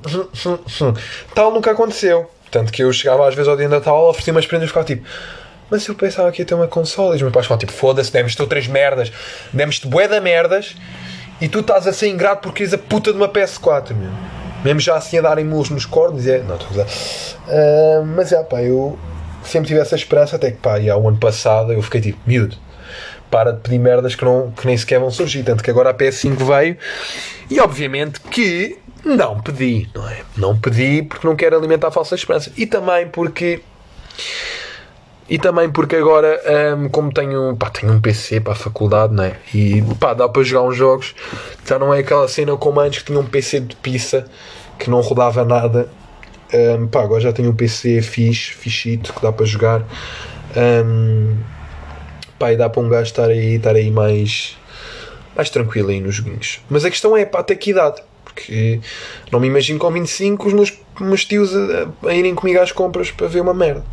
Tal 1.35 1.53
nunca 1.53 1.73
aconteceu. 1.73 2.31
Tanto 2.51 2.73
que 2.73 2.85
eu 2.85 2.93
chegava 2.93 3.29
às 3.29 3.35
vezes 3.35 3.49
ao 3.49 3.57
dia 3.57 3.67
de 3.67 3.75
Natal, 3.75 4.09
oferecia 4.09 4.33
umas 4.33 4.47
prendas 4.47 4.67
e 4.67 4.69
ficava 4.69 4.87
tipo. 4.87 5.05
Mas 5.69 5.85
eu 5.89 5.95
pensava 5.97 6.31
que 6.31 6.43
ia 6.43 6.47
ter 6.47 6.55
uma 6.55 6.69
consola. 6.69 7.15
E 7.15 7.17
os 7.17 7.23
meus 7.23 7.35
pais 7.35 7.47
falavam 7.47 7.59
tipo: 7.59 7.73
foda-se, 7.73 8.13
demos-te 8.13 8.41
outras 8.41 8.69
merdas, 8.69 9.11
demos-te 9.53 9.89
bué 9.89 10.07
da 10.07 10.21
merdas 10.21 10.77
e 11.41 11.49
tu 11.49 11.59
estás 11.61 11.89
a 11.89 11.93
ser 11.93 12.09
ingrato 12.09 12.43
porque 12.43 12.59
queres 12.59 12.73
a 12.73 12.79
puta 12.79 13.11
de 13.11 13.17
uma 13.17 13.29
PS4, 13.29 13.95
meu. 13.95 14.11
Mesmo 14.65 14.81
já 14.81 14.95
assim 14.95 15.19
a 15.19 15.23
darem 15.23 15.45
mulos 15.45 15.69
nos 15.71 15.85
cornos. 15.85 16.25
E 16.27 16.31
é, 16.31 16.39
não, 16.39 16.55
estou 16.55 16.69
a 16.69 16.71
gozar. 16.71 16.87
Ah, 17.49 18.03
mas 18.05 18.33
é, 18.33 18.43
pá, 18.45 18.63
eu 18.63 18.97
sempre 19.45 19.69
tive 19.69 19.81
essa 19.81 19.95
esperança. 19.95 20.37
Até 20.37 20.51
que, 20.51 20.59
pá, 20.59 20.79
e 20.79 20.91
há 20.91 20.97
o 20.97 21.09
ano 21.09 21.19
passado 21.19 21.73
eu 21.73 21.83
fiquei 21.83 22.01
tipo: 22.01 22.19
miúdo, 22.27 22.57
para 23.31 23.53
de 23.53 23.61
pedir 23.61 23.79
merdas 23.79 24.15
que, 24.15 24.25
não, 24.25 24.51
que 24.53 24.67
nem 24.67 24.77
sequer 24.77 25.01
vão 25.01 25.11
surgir. 25.11 25.43
Tanto 25.43 25.63
que 25.63 25.71
agora 25.71 25.91
a 25.91 25.95
PS5 25.95 26.37
veio 26.45 26.77
e 27.51 27.61
obviamente 27.61 28.21
que 28.21 28.79
não 29.05 29.41
pedi, 29.41 29.89
não 29.95 30.09
é? 30.09 30.23
Não 30.37 30.59
pedi 30.59 31.03
porque 31.03 31.27
não 31.27 31.37
quero 31.37 31.57
alimentar 31.57 31.91
falsas 31.91 32.21
esperanças. 32.21 32.53
E 32.57 32.67
também 32.67 33.09
porque. 33.09 33.61
E 35.29 35.39
também 35.39 35.71
porque 35.71 35.97
agora, 35.97 36.41
hum, 36.77 36.89
como 36.91 37.13
tenho, 37.13 37.57
pá, 37.57 37.71
tenho 37.71 37.93
um 37.93 38.01
PC 38.01 38.41
para 38.41 38.53
a 38.53 38.57
faculdade, 38.57 39.15
não 39.15 39.25
é? 39.25 39.37
E 39.55 39.83
pá, 39.99 40.15
dá 40.15 40.29
para 40.29 40.43
jogar 40.43 40.69
uns 40.69 40.77
jogos. 40.77 41.15
Já 41.67 41.79
não 41.79 41.93
é 41.93 42.01
aquela 42.01 42.29
cena 42.29 42.57
como 42.57 42.81
antes 42.81 43.01
que 43.01 43.07
tinha 43.07 43.19
um 43.19 43.27
PC 43.27 43.61
de 43.61 43.77
pizza 43.77 44.27
que 44.79 44.91
não 44.91 45.01
rodava 45.01 45.45
nada. 45.45 45.89
Hum, 46.55 46.87
pá, 46.87 47.03
agora 47.03 47.21
já 47.21 47.33
tenho 47.33 47.51
um 47.51 47.55
PC 47.55 48.01
fixe, 48.01 48.53
fichito, 48.53 49.13
que 49.13 49.21
dá 49.21 49.33
para 49.33 49.45
jogar. 49.45 49.85
Hum, 50.57 51.37
pá, 52.39 52.53
e 52.53 52.57
dá 52.57 52.71
para 52.71 52.81
um 52.81 52.89
gajo 52.89 53.11
estar 53.11 53.29
aí, 53.29 53.57
estar 53.57 53.75
aí 53.75 53.91
mais, 53.91 54.57
mais 55.35 55.51
tranquilo 55.51 55.89
aí 55.89 56.01
nos 56.01 56.15
joguinhos. 56.15 56.61
Mas 56.71 56.85
a 56.85 56.91
questão 56.91 57.17
é, 57.17 57.25
pá, 57.25 57.41
até 57.41 57.57
que 57.57 57.71
idade? 57.71 58.01
Porque 58.25 58.81
não 59.33 59.41
me 59.41 59.49
imagino 59.49 59.81
com 59.81 59.91
25 59.91 60.47
os 60.47 60.53
meus, 60.53 60.73
meus 61.01 61.25
tios 61.25 61.53
a, 61.57 62.09
a 62.09 62.15
irem 62.15 62.37
comigo 62.37 62.61
às 62.61 62.71
compras 62.71 63.11
para 63.11 63.27
ver 63.27 63.41
uma 63.41 63.55
merda. 63.55 63.85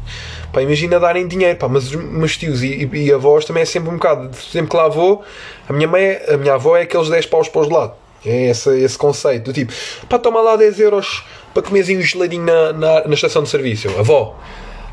Pá, 0.54 0.62
imagina 0.62 1.00
darem 1.00 1.28
dinheiro, 1.28 1.58
pá, 1.58 1.68
mas 1.68 1.88
os 1.88 1.96
meus 1.96 2.38
tios 2.38 2.62
e, 2.62 2.88
e, 2.94 3.06
e 3.06 3.12
avós 3.12 3.44
também 3.44 3.64
é 3.64 3.66
sempre 3.66 3.90
um 3.90 3.94
bocado. 3.94 4.36
Sempre 4.36 4.70
que 4.70 4.78
lá 4.78 4.88
vou, 4.88 5.24
a 5.68 5.74
minha, 5.74 5.88
mãe, 5.88 6.20
a 6.28 6.38
minha 6.38 6.54
avó 6.54 6.78
é 6.78 6.84
aqueles 6.84 7.10
10 7.10 7.26
paus 7.26 7.50
para 7.50 7.62
os 7.62 7.70
lados. 7.70 7.96
É 8.26 8.50
esse, 8.50 8.70
esse 8.82 8.98
conceito 8.98 9.46
do 9.46 9.54
tipo, 9.54 9.74
pá, 10.08 10.20
toma 10.20 10.42
lá 10.42 10.56
10 10.56 10.80
euros 10.80 11.24
para 11.54 11.64
comeres 11.64 11.90
um 11.90 12.02
geladinho 12.02 12.46
na, 12.46 12.74
na, 12.74 13.08
na 13.08 13.14
estação 13.14 13.44
de 13.44 13.50
serviço. 13.50 13.90
Avó, 14.00 14.38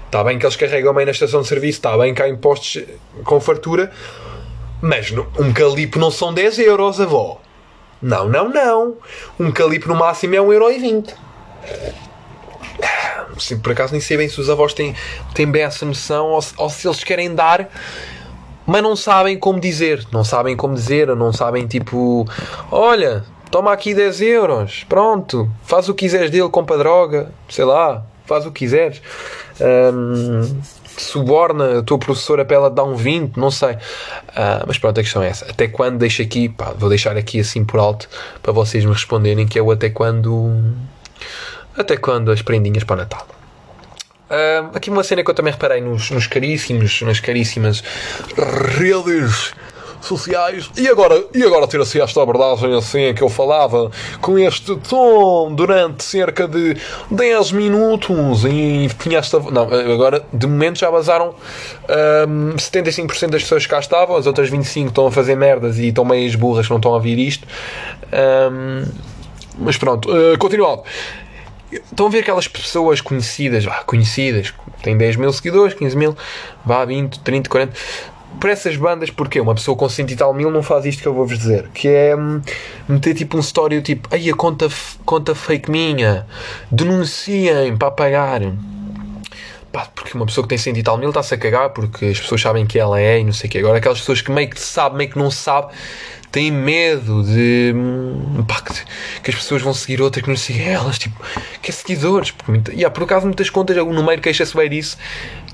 está 0.06 0.24
bem 0.24 0.38
que 0.38 0.46
eles 0.46 0.56
carregam 0.56 0.94
bem 0.94 1.04
na 1.04 1.12
estação 1.12 1.42
de 1.42 1.48
serviço, 1.48 1.78
está 1.78 1.96
bem 1.98 2.14
que 2.14 2.22
há 2.22 2.28
impostos 2.28 2.82
com 3.24 3.38
fartura, 3.38 3.92
mas 4.80 5.12
um 5.38 5.52
calipo 5.52 5.98
não 5.98 6.10
são 6.10 6.32
10 6.32 6.58
euros, 6.60 7.00
avó. 7.00 7.40
Não, 8.00 8.28
não, 8.28 8.48
não. 8.48 8.96
Um 9.38 9.50
calipo 9.50 9.88
no 9.88 9.96
máximo 9.96 10.34
é 10.34 10.38
1,20€. 10.38 11.14
Sim, 13.38 13.58
por 13.58 13.72
acaso 13.72 13.92
nem 13.92 14.00
sei 14.00 14.16
bem 14.16 14.28
se 14.28 14.40
os 14.40 14.48
avós 14.48 14.72
têm, 14.72 14.94
têm 15.34 15.50
bem 15.50 15.62
essa 15.62 15.84
noção 15.84 16.26
ou 16.26 16.42
ou 16.56 16.70
se 16.70 16.88
eles 16.88 17.04
querem 17.04 17.34
dar, 17.34 17.68
mas 18.68 18.82
não 18.82 18.94
sabem 18.94 19.38
como 19.38 19.58
dizer. 19.58 20.06
Não 20.12 20.22
sabem 20.22 20.54
como 20.54 20.74
dizer, 20.74 21.08
não 21.16 21.32
sabem 21.32 21.66
tipo, 21.66 22.28
olha, 22.70 23.24
toma 23.50 23.72
aqui 23.72 23.94
10 23.94 24.20
euros, 24.20 24.84
pronto, 24.86 25.50
faz 25.64 25.88
o 25.88 25.94
que 25.94 26.04
quiseres 26.04 26.30
dele, 26.30 26.50
compra 26.50 26.76
droga, 26.76 27.32
sei 27.48 27.64
lá, 27.64 28.04
faz 28.26 28.44
o 28.44 28.52
que 28.52 28.60
quiseres. 28.60 29.00
Um, 29.60 30.60
suborna 30.98 31.78
a 31.78 31.82
tua 31.82 31.98
professora 31.98 32.44
para 32.44 32.56
ela 32.56 32.70
dar 32.70 32.84
um 32.84 32.94
20, 32.94 33.38
não 33.38 33.50
sei. 33.50 33.72
Uh, 33.72 34.66
mas 34.66 34.78
pronto, 34.78 35.00
a 35.00 35.02
questão 35.02 35.22
é 35.22 35.28
essa. 35.28 35.46
Até 35.46 35.66
quando 35.66 35.96
deixo 35.96 36.20
aqui, 36.20 36.50
pá, 36.50 36.74
vou 36.76 36.90
deixar 36.90 37.16
aqui 37.16 37.40
assim 37.40 37.64
por 37.64 37.80
alto 37.80 38.06
para 38.42 38.52
vocês 38.52 38.84
me 38.84 38.92
responderem 38.92 39.46
que 39.46 39.58
é 39.58 39.62
o 39.62 39.70
até 39.70 39.88
quando. 39.88 40.52
Até 41.74 41.96
quando 41.96 42.30
as 42.30 42.42
prendinhas 42.42 42.84
para 42.84 42.94
o 42.94 42.96
Natal. 42.98 43.37
Uh, 44.30 44.76
aqui 44.76 44.90
uma 44.90 45.02
cena 45.02 45.24
que 45.24 45.30
eu 45.30 45.34
também 45.34 45.52
reparei 45.52 45.80
nos, 45.80 46.10
nos 46.10 46.26
caríssimos, 46.26 47.00
nas 47.02 47.20
caríssimas 47.20 47.82
redes 48.78 49.54
sociais. 50.00 50.70
E 50.76 50.88
agora, 50.88 51.24
e 51.34 51.42
agora 51.42 51.66
ter 51.66 51.80
assim 51.80 52.00
esta 52.00 52.22
abordagem 52.22 52.76
assim 52.76 53.12
que 53.14 53.22
eu 53.22 53.28
falava 53.28 53.90
com 54.20 54.38
este 54.38 54.76
tom 54.76 55.52
durante 55.54 56.04
cerca 56.04 56.46
de 56.46 56.76
10 57.10 57.52
minutos 57.52 58.44
e 58.44 58.88
tinha 58.98 59.18
esta. 59.18 59.38
Não, 59.38 59.62
agora 59.62 60.24
de 60.32 60.46
momento 60.46 60.78
já 60.78 60.90
vazaram 60.90 61.34
um, 62.28 62.54
75% 62.56 63.30
das 63.30 63.42
pessoas 63.42 63.64
que 63.64 63.70
cá 63.70 63.78
estavam, 63.78 64.16
as 64.16 64.26
outras 64.26 64.50
25% 64.50 64.88
estão 64.88 65.06
a 65.06 65.10
fazer 65.10 65.36
merdas 65.36 65.78
e 65.78 65.88
estão 65.88 66.04
meias 66.04 66.34
burras 66.34 66.66
que 66.66 66.70
não 66.70 66.78
estão 66.78 66.92
a 66.92 66.96
ouvir 66.96 67.18
isto. 67.18 67.46
Um, 68.12 68.84
mas 69.58 69.76
pronto, 69.76 70.08
uh. 70.08 70.38
Estão 71.70 72.06
a 72.06 72.10
ver 72.10 72.20
aquelas 72.20 72.48
pessoas 72.48 73.00
conhecidas, 73.00 73.64
vá, 73.64 73.84
conhecidas, 73.84 74.54
têm 74.82 74.96
10 74.96 75.16
mil 75.16 75.32
seguidores, 75.32 75.74
15 75.74 75.96
mil, 75.96 76.16
vá, 76.64 76.84
20, 76.84 77.20
30, 77.20 77.50
40 77.50 77.72
por 78.38 78.50
essas 78.50 78.76
bandas, 78.76 79.10
porque 79.10 79.40
uma 79.40 79.54
pessoa 79.54 79.76
com 79.76 79.88
100 79.88 80.06
e 80.10 80.16
tal 80.16 80.32
mil 80.32 80.50
não 80.50 80.62
faz 80.62 80.84
isto 80.84 81.02
que 81.02 81.08
eu 81.08 81.14
vou-vos 81.14 81.36
dizer, 81.38 81.68
que 81.74 81.88
é 81.88 82.14
hum, 82.14 82.40
meter 82.88 83.14
tipo 83.14 83.36
um 83.36 83.40
story 83.40 83.82
tipo, 83.82 84.08
aí 84.14 84.30
a 84.30 84.34
conta, 84.34 84.68
conta 85.04 85.34
fake 85.34 85.70
minha, 85.70 86.26
denunciem 86.70 87.76
para 87.76 87.90
pagar. 87.90 88.40
Pá, 89.72 89.86
porque 89.94 90.16
uma 90.16 90.24
pessoa 90.24 90.44
que 90.44 90.48
tem 90.48 90.58
100 90.58 90.78
e 90.78 90.82
tal 90.82 90.96
mil 90.96 91.10
está-se 91.10 91.34
a 91.34 91.38
cagar 91.38 91.70
porque 91.70 92.06
as 92.06 92.20
pessoas 92.20 92.40
sabem 92.40 92.66
que 92.66 92.78
ela 92.78 92.98
é 92.98 93.20
e 93.20 93.24
não 93.24 93.32
sei 93.32 93.48
o 93.48 93.50
quê. 93.50 93.58
Agora 93.58 93.78
aquelas 93.78 93.98
pessoas 93.98 94.22
que 94.22 94.30
meio 94.30 94.48
que 94.48 94.58
sabe, 94.58 94.96
meio 94.96 95.10
que 95.10 95.18
não 95.18 95.30
sabe, 95.30 95.74
têm 96.30 96.50
medo 96.50 97.22
de 97.22 97.72
hum, 97.74 98.44
pá, 98.46 98.62
que, 99.22 99.30
as 99.30 99.36
pessoas 99.36 99.62
vão 99.62 99.72
seguir 99.72 100.00
outra 100.02 100.22
que 100.22 100.28
não 100.28 100.36
sigam 100.36 100.66
elas, 100.66 100.98
tipo, 100.98 101.20
que 101.62 101.70
é 101.70 101.72
seguidores. 101.72 102.30
Porque, 102.30 102.72
yeah, 102.72 102.90
por 102.90 103.04
acaso 103.04 103.26
muitas 103.26 103.50
contas, 103.50 103.76
o 103.76 103.92
número 103.92 104.20
queixa-se 104.20 104.56
bem 104.56 104.68
disso, 104.68 104.98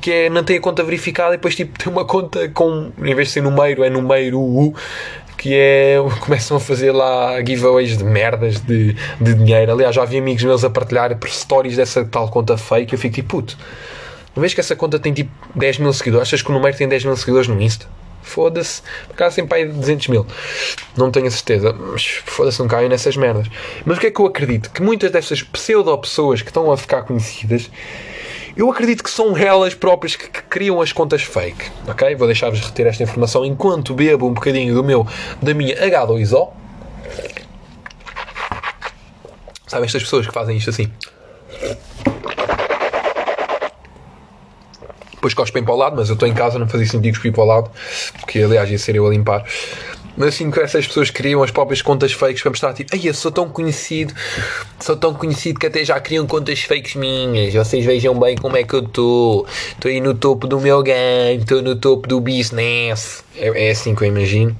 que 0.00 0.10
é 0.10 0.30
não 0.30 0.44
tem 0.44 0.58
a 0.58 0.60
conta 0.60 0.82
verificada 0.82 1.34
e 1.34 1.36
depois 1.36 1.54
tipo, 1.54 1.78
tem 1.78 1.92
uma 1.92 2.04
conta 2.04 2.48
com, 2.48 2.92
em 2.98 3.14
vez 3.14 3.28
de 3.28 3.34
ser 3.34 3.42
número, 3.42 3.84
é 3.84 3.90
número 3.90 4.40
U, 4.40 4.74
que 5.36 5.54
é. 5.54 5.96
começam 6.20 6.56
a 6.56 6.60
fazer 6.60 6.92
lá 6.92 7.42
giveaways 7.44 7.96
de 7.96 8.04
merdas 8.04 8.60
de, 8.60 8.94
de 9.20 9.34
dinheiro. 9.34 9.72
Aliás, 9.72 9.94
já 9.94 10.04
vi 10.04 10.18
amigos 10.18 10.42
meus 10.42 10.64
a 10.64 10.70
partilhar 10.70 11.16
stories 11.26 11.76
dessa 11.76 12.04
tal 12.04 12.28
conta 12.28 12.56
fake 12.56 12.92
eu 12.92 12.98
fico 12.98 13.14
tipo, 13.14 13.28
puto, 13.28 13.56
não 14.34 14.40
vês 14.40 14.52
que 14.52 14.60
essa 14.60 14.74
conta 14.74 14.98
tem 14.98 15.12
tipo 15.12 15.30
10 15.54 15.78
mil 15.78 15.92
seguidores? 15.92 16.28
Achas 16.28 16.42
que 16.42 16.50
o 16.50 16.54
número 16.54 16.76
tem 16.76 16.88
10 16.88 17.04
mil 17.04 17.16
seguidores 17.16 17.48
no 17.48 17.60
Insta? 17.60 17.86
Foda-se, 18.24 18.82
por 19.06 19.14
acaso 19.14 19.36
sempre 19.36 19.58
aí 19.58 19.68
200 19.68 20.08
mil. 20.08 20.26
Não 20.96 21.10
tenho 21.10 21.26
a 21.26 21.30
certeza, 21.30 21.72
mas 21.72 22.04
foda-se, 22.24 22.58
não 22.58 22.66
caio 22.66 22.88
nessas 22.88 23.16
merdas. 23.16 23.46
Mas 23.84 23.98
o 23.98 24.00
que 24.00 24.08
é 24.08 24.10
que 24.10 24.20
eu 24.20 24.26
acredito? 24.26 24.70
Que 24.70 24.82
muitas 24.82 25.12
dessas 25.12 25.42
pseudo-pessoas 25.42 26.42
que 26.42 26.48
estão 26.48 26.72
a 26.72 26.76
ficar 26.76 27.02
conhecidas 27.02 27.70
eu 28.56 28.70
acredito 28.70 29.02
que 29.02 29.10
são 29.10 29.36
elas 29.36 29.74
próprias 29.74 30.14
que, 30.14 30.28
que 30.28 30.42
criam 30.42 30.80
as 30.80 30.92
contas 30.92 31.22
fake, 31.22 31.70
ok? 31.88 32.14
Vou 32.14 32.28
deixar-vos 32.28 32.60
reter 32.60 32.86
esta 32.86 33.02
informação 33.02 33.44
enquanto 33.44 33.92
bebo 33.94 34.28
um 34.28 34.32
bocadinho 34.32 34.72
do 34.72 34.84
meu, 34.84 35.06
da 35.42 35.52
minha 35.52 35.74
H2O. 35.74 36.50
Sabem 39.66 39.86
estas 39.86 40.04
pessoas 40.04 40.26
que 40.26 40.32
fazem 40.32 40.56
isto 40.56 40.70
assim? 40.70 40.88
Depois 45.24 45.32
cospem 45.32 45.64
para 45.64 45.72
o 45.72 45.76
lado, 45.78 45.96
mas 45.96 46.10
eu 46.10 46.12
estou 46.12 46.28
em 46.28 46.34
casa, 46.34 46.58
não 46.58 46.68
fazia 46.68 46.86
sentido 46.86 47.14
cuspir 47.14 47.32
para 47.32 47.42
o 47.42 47.46
lado, 47.46 47.70
porque 48.20 48.40
aliás 48.40 48.70
ia 48.70 48.76
ser 48.76 48.94
eu 48.94 49.06
a 49.06 49.10
limpar. 49.10 49.42
Mas 50.18 50.34
assim 50.34 50.50
que 50.50 50.60
essas 50.60 50.86
pessoas 50.86 51.08
criam 51.08 51.42
as 51.42 51.50
próprias 51.50 51.80
contas 51.80 52.12
fakes 52.12 52.42
para 52.42 52.50
mostrar 52.50 52.74
tipo, 52.74 52.90
ai 52.92 53.00
eu 53.02 53.14
sou 53.14 53.32
tão 53.32 53.48
conhecido, 53.48 54.12
sou 54.78 54.94
tão 54.94 55.14
conhecido 55.14 55.58
que 55.58 55.66
até 55.66 55.82
já 55.82 55.98
criam 55.98 56.26
contas 56.26 56.60
fakes 56.64 56.94
minhas. 56.94 57.54
Vocês 57.54 57.86
vejam 57.86 58.20
bem 58.20 58.36
como 58.36 58.54
é 58.54 58.64
que 58.64 58.74
eu 58.74 58.80
estou. 58.80 59.46
Estou 59.72 59.90
aí 59.90 59.98
no 59.98 60.12
topo 60.12 60.46
do 60.46 60.60
meu 60.60 60.82
game, 60.82 61.40
estou 61.40 61.62
no 61.62 61.74
topo 61.74 62.06
do 62.06 62.20
business. 62.20 63.24
É, 63.34 63.68
é 63.68 63.70
assim 63.70 63.94
que 63.94 64.04
eu 64.04 64.08
imagino. 64.08 64.54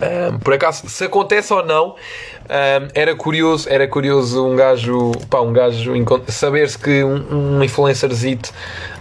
Um, 0.00 0.38
por 0.38 0.54
acaso, 0.54 0.88
se 0.88 1.04
acontece 1.04 1.52
ou 1.52 1.64
não, 1.64 1.88
um, 1.90 2.88
era 2.94 3.14
curioso, 3.16 3.68
era 3.68 3.86
curioso 3.88 4.46
um 4.46 4.54
gajo, 4.54 5.12
pá, 5.28 5.40
um 5.40 5.52
gajo 5.52 5.92
saber-se 6.28 6.78
que 6.78 7.02
um, 7.02 7.56
um 7.58 7.64
influencerzito 7.64 8.52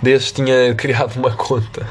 desses 0.01 0.31
tinha 0.31 0.73
criado 0.75 1.15
uma 1.17 1.31
conta. 1.35 1.87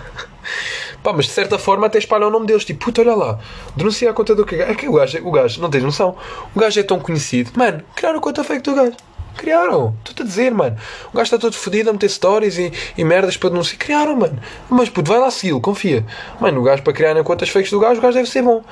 Pá, 1.02 1.12
mas 1.12 1.26
de 1.26 1.32
certa 1.32 1.56
forma 1.56 1.86
até 1.86 1.98
espalha 1.98 2.26
o 2.26 2.30
nome 2.30 2.46
deles. 2.46 2.64
Tipo, 2.64 2.86
puta, 2.86 3.00
olha 3.00 3.14
lá, 3.14 3.38
denuncia 3.76 4.10
a 4.10 4.12
conta 4.12 4.34
do 4.34 4.44
que 4.44 4.56
É 4.56 4.74
que 4.74 4.88
o 4.88 4.92
gajo, 4.92 5.18
o 5.22 5.30
gajo, 5.30 5.60
não 5.60 5.70
tens 5.70 5.84
noção. 5.84 6.16
O 6.54 6.58
gajo 6.58 6.80
é 6.80 6.82
tão 6.82 6.98
conhecido. 6.98 7.52
Mano, 7.54 7.82
criaram 7.94 8.18
a 8.18 8.22
conta 8.22 8.42
fake 8.42 8.62
do 8.62 8.74
gajo. 8.74 8.96
Criaram, 9.36 9.94
estou-te 9.98 10.22
a 10.22 10.24
dizer, 10.24 10.50
mano. 10.52 10.76
O 11.12 11.16
gajo 11.16 11.24
está 11.24 11.38
todo 11.38 11.54
fodido 11.54 11.90
a 11.90 11.92
meter 11.92 12.08
stories 12.08 12.58
e, 12.58 12.72
e 12.96 13.04
merdas 13.04 13.36
para 13.36 13.50
denunciar. 13.50 13.78
Criaram, 13.78 14.16
mano. 14.16 14.38
Mas 14.68 14.88
puto, 14.88 15.10
vai 15.10 15.20
lá 15.20 15.30
segui-lo, 15.30 15.60
confia. 15.60 16.04
Mano, 16.40 16.60
o 16.60 16.62
gajo 16.62 16.82
para 16.82 16.92
criar 16.92 17.22
contas 17.22 17.48
fakes 17.48 17.70
do 17.70 17.78
gajo, 17.78 17.98
o 17.98 18.02
gajo 18.02 18.16
deve 18.16 18.28
ser 18.28 18.42
bom. 18.42 18.64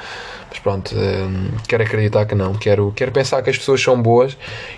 Mas 0.51 0.59
pronto, 0.59 0.95
hum, 0.95 1.51
quero 1.69 1.83
acreditar 1.83 2.27
que 2.27 2.35
não. 2.35 2.55
Quero, 2.55 2.93
quero 2.97 3.13
pensar 3.13 3.43
que 3.43 3.51
as 3.51 3.59
pessoas 3.59 3.83
são 3.83 4.01
boas 4.01 4.37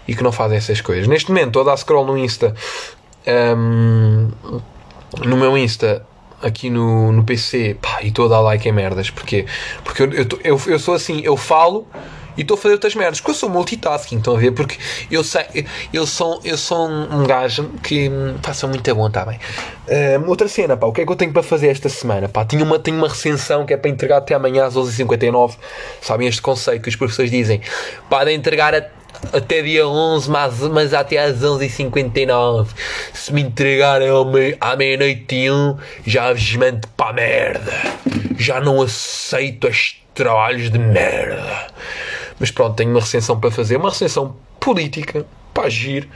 e 0.08 0.14
que 0.14 0.22
não 0.22 0.32
fazem 0.32 0.58
essas 0.58 0.80
coisas. 0.80 1.06
Neste 1.06 1.30
momento, 1.30 1.48
estou 1.48 1.62
a 1.62 1.66
dar 1.66 1.76
scroll 1.76 2.06
no 2.06 2.16
Insta. 2.16 2.54
Um, 3.26 4.30
no 5.24 5.36
meu 5.36 5.56
Insta 5.56 6.04
aqui 6.42 6.70
no, 6.70 7.12
no 7.12 7.24
PC 7.24 7.76
pá, 7.80 8.00
e 8.02 8.08
estou 8.08 8.26
a 8.26 8.28
dar 8.28 8.40
like 8.40 8.68
em 8.68 8.72
merdas. 8.72 9.10
Porquê? 9.10 9.46
Porque 9.84 10.02
eu, 10.02 10.12
eu, 10.12 10.26
eu, 10.44 10.60
eu 10.66 10.78
sou 10.78 10.94
assim, 10.94 11.20
eu 11.22 11.36
falo 11.36 11.86
e 12.36 12.42
estou 12.42 12.56
a 12.56 12.58
fazer 12.58 12.74
outras 12.74 12.94
merdas, 12.94 13.20
porque 13.20 13.30
eu 13.30 13.34
sou 13.34 13.48
multitasking, 13.48 14.18
estão 14.18 14.36
a 14.36 14.38
ver? 14.38 14.52
Porque 14.52 14.76
eu 15.10 15.22
sei, 15.24 15.66
eu 15.92 16.06
sou, 16.06 16.40
eu 16.44 16.56
sou 16.56 16.88
um, 16.88 17.26
gajo 17.26 17.70
que 17.82 18.10
passa 18.42 18.66
muito 18.66 18.94
bom, 18.94 19.06
está 19.06 19.24
bem? 19.24 19.38
Uh, 19.88 20.28
outra 20.28 20.48
cena, 20.48 20.76
pá, 20.76 20.86
o 20.86 20.92
que 20.92 21.00
é 21.00 21.06
que 21.06 21.12
eu 21.12 21.16
tenho 21.16 21.32
para 21.32 21.42
fazer 21.42 21.68
esta 21.68 21.88
semana? 21.88 22.28
Pá, 22.28 22.44
tenho 22.44 22.64
uma, 22.64 22.78
tenho 22.78 22.96
uma 22.96 23.08
recensão 23.08 23.64
que 23.64 23.72
é 23.72 23.76
para 23.76 23.90
entregar 23.90 24.18
até 24.18 24.34
amanhã 24.34 24.66
às 24.66 24.74
11h59. 24.74 25.56
Sabem 26.00 26.28
este 26.28 26.42
conceito 26.42 26.82
que 26.82 26.88
os 26.88 26.96
professores 26.96 27.30
dizem? 27.30 27.60
Para 28.08 28.32
entregar 28.32 28.74
a 28.74 28.96
até 29.32 29.62
dia 29.62 29.86
11, 29.86 30.30
mas, 30.30 30.60
mas 30.60 30.94
até 30.94 31.18
às 31.18 31.38
11h59. 31.40 32.68
Se 33.12 33.32
me 33.32 33.42
entregarem 33.42 34.08
à 34.60 34.76
meia-noite 34.76 35.34
e 35.34 35.50
um, 35.50 35.76
já 36.06 36.32
vos 36.32 36.56
mando 36.56 36.86
para 36.96 37.10
a 37.10 37.12
merda. 37.12 37.72
Já 38.38 38.60
não 38.60 38.82
aceito 38.82 39.68
estes 39.68 40.02
trabalhos 40.14 40.70
de 40.70 40.78
merda. 40.78 41.66
Mas 42.38 42.50
pronto, 42.50 42.76
tenho 42.76 42.90
uma 42.90 43.00
recensão 43.00 43.38
para 43.38 43.50
fazer. 43.50 43.76
Uma 43.76 43.90
recensão 43.90 44.36
política 44.60 45.26
para 45.52 45.64
agir. 45.64 46.08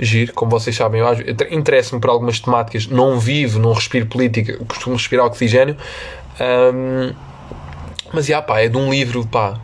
Giro, 0.00 0.32
como 0.32 0.50
vocês 0.50 0.74
sabem, 0.74 1.00
eu 1.00 1.06
interesso-me 1.50 2.00
por 2.00 2.10
algumas 2.10 2.40
temáticas. 2.40 2.86
Não 2.86 3.20
vivo, 3.20 3.58
não 3.58 3.72
respiro 3.72 4.06
política, 4.06 4.56
costumo 4.66 4.96
respirar 4.96 5.26
oxigênio. 5.26 5.76
Um, 6.40 7.12
mas 8.12 8.26
já, 8.26 8.42
pá, 8.42 8.60
é 8.60 8.68
de 8.68 8.76
um 8.76 8.90
livro, 8.90 9.26
pá, 9.26 9.60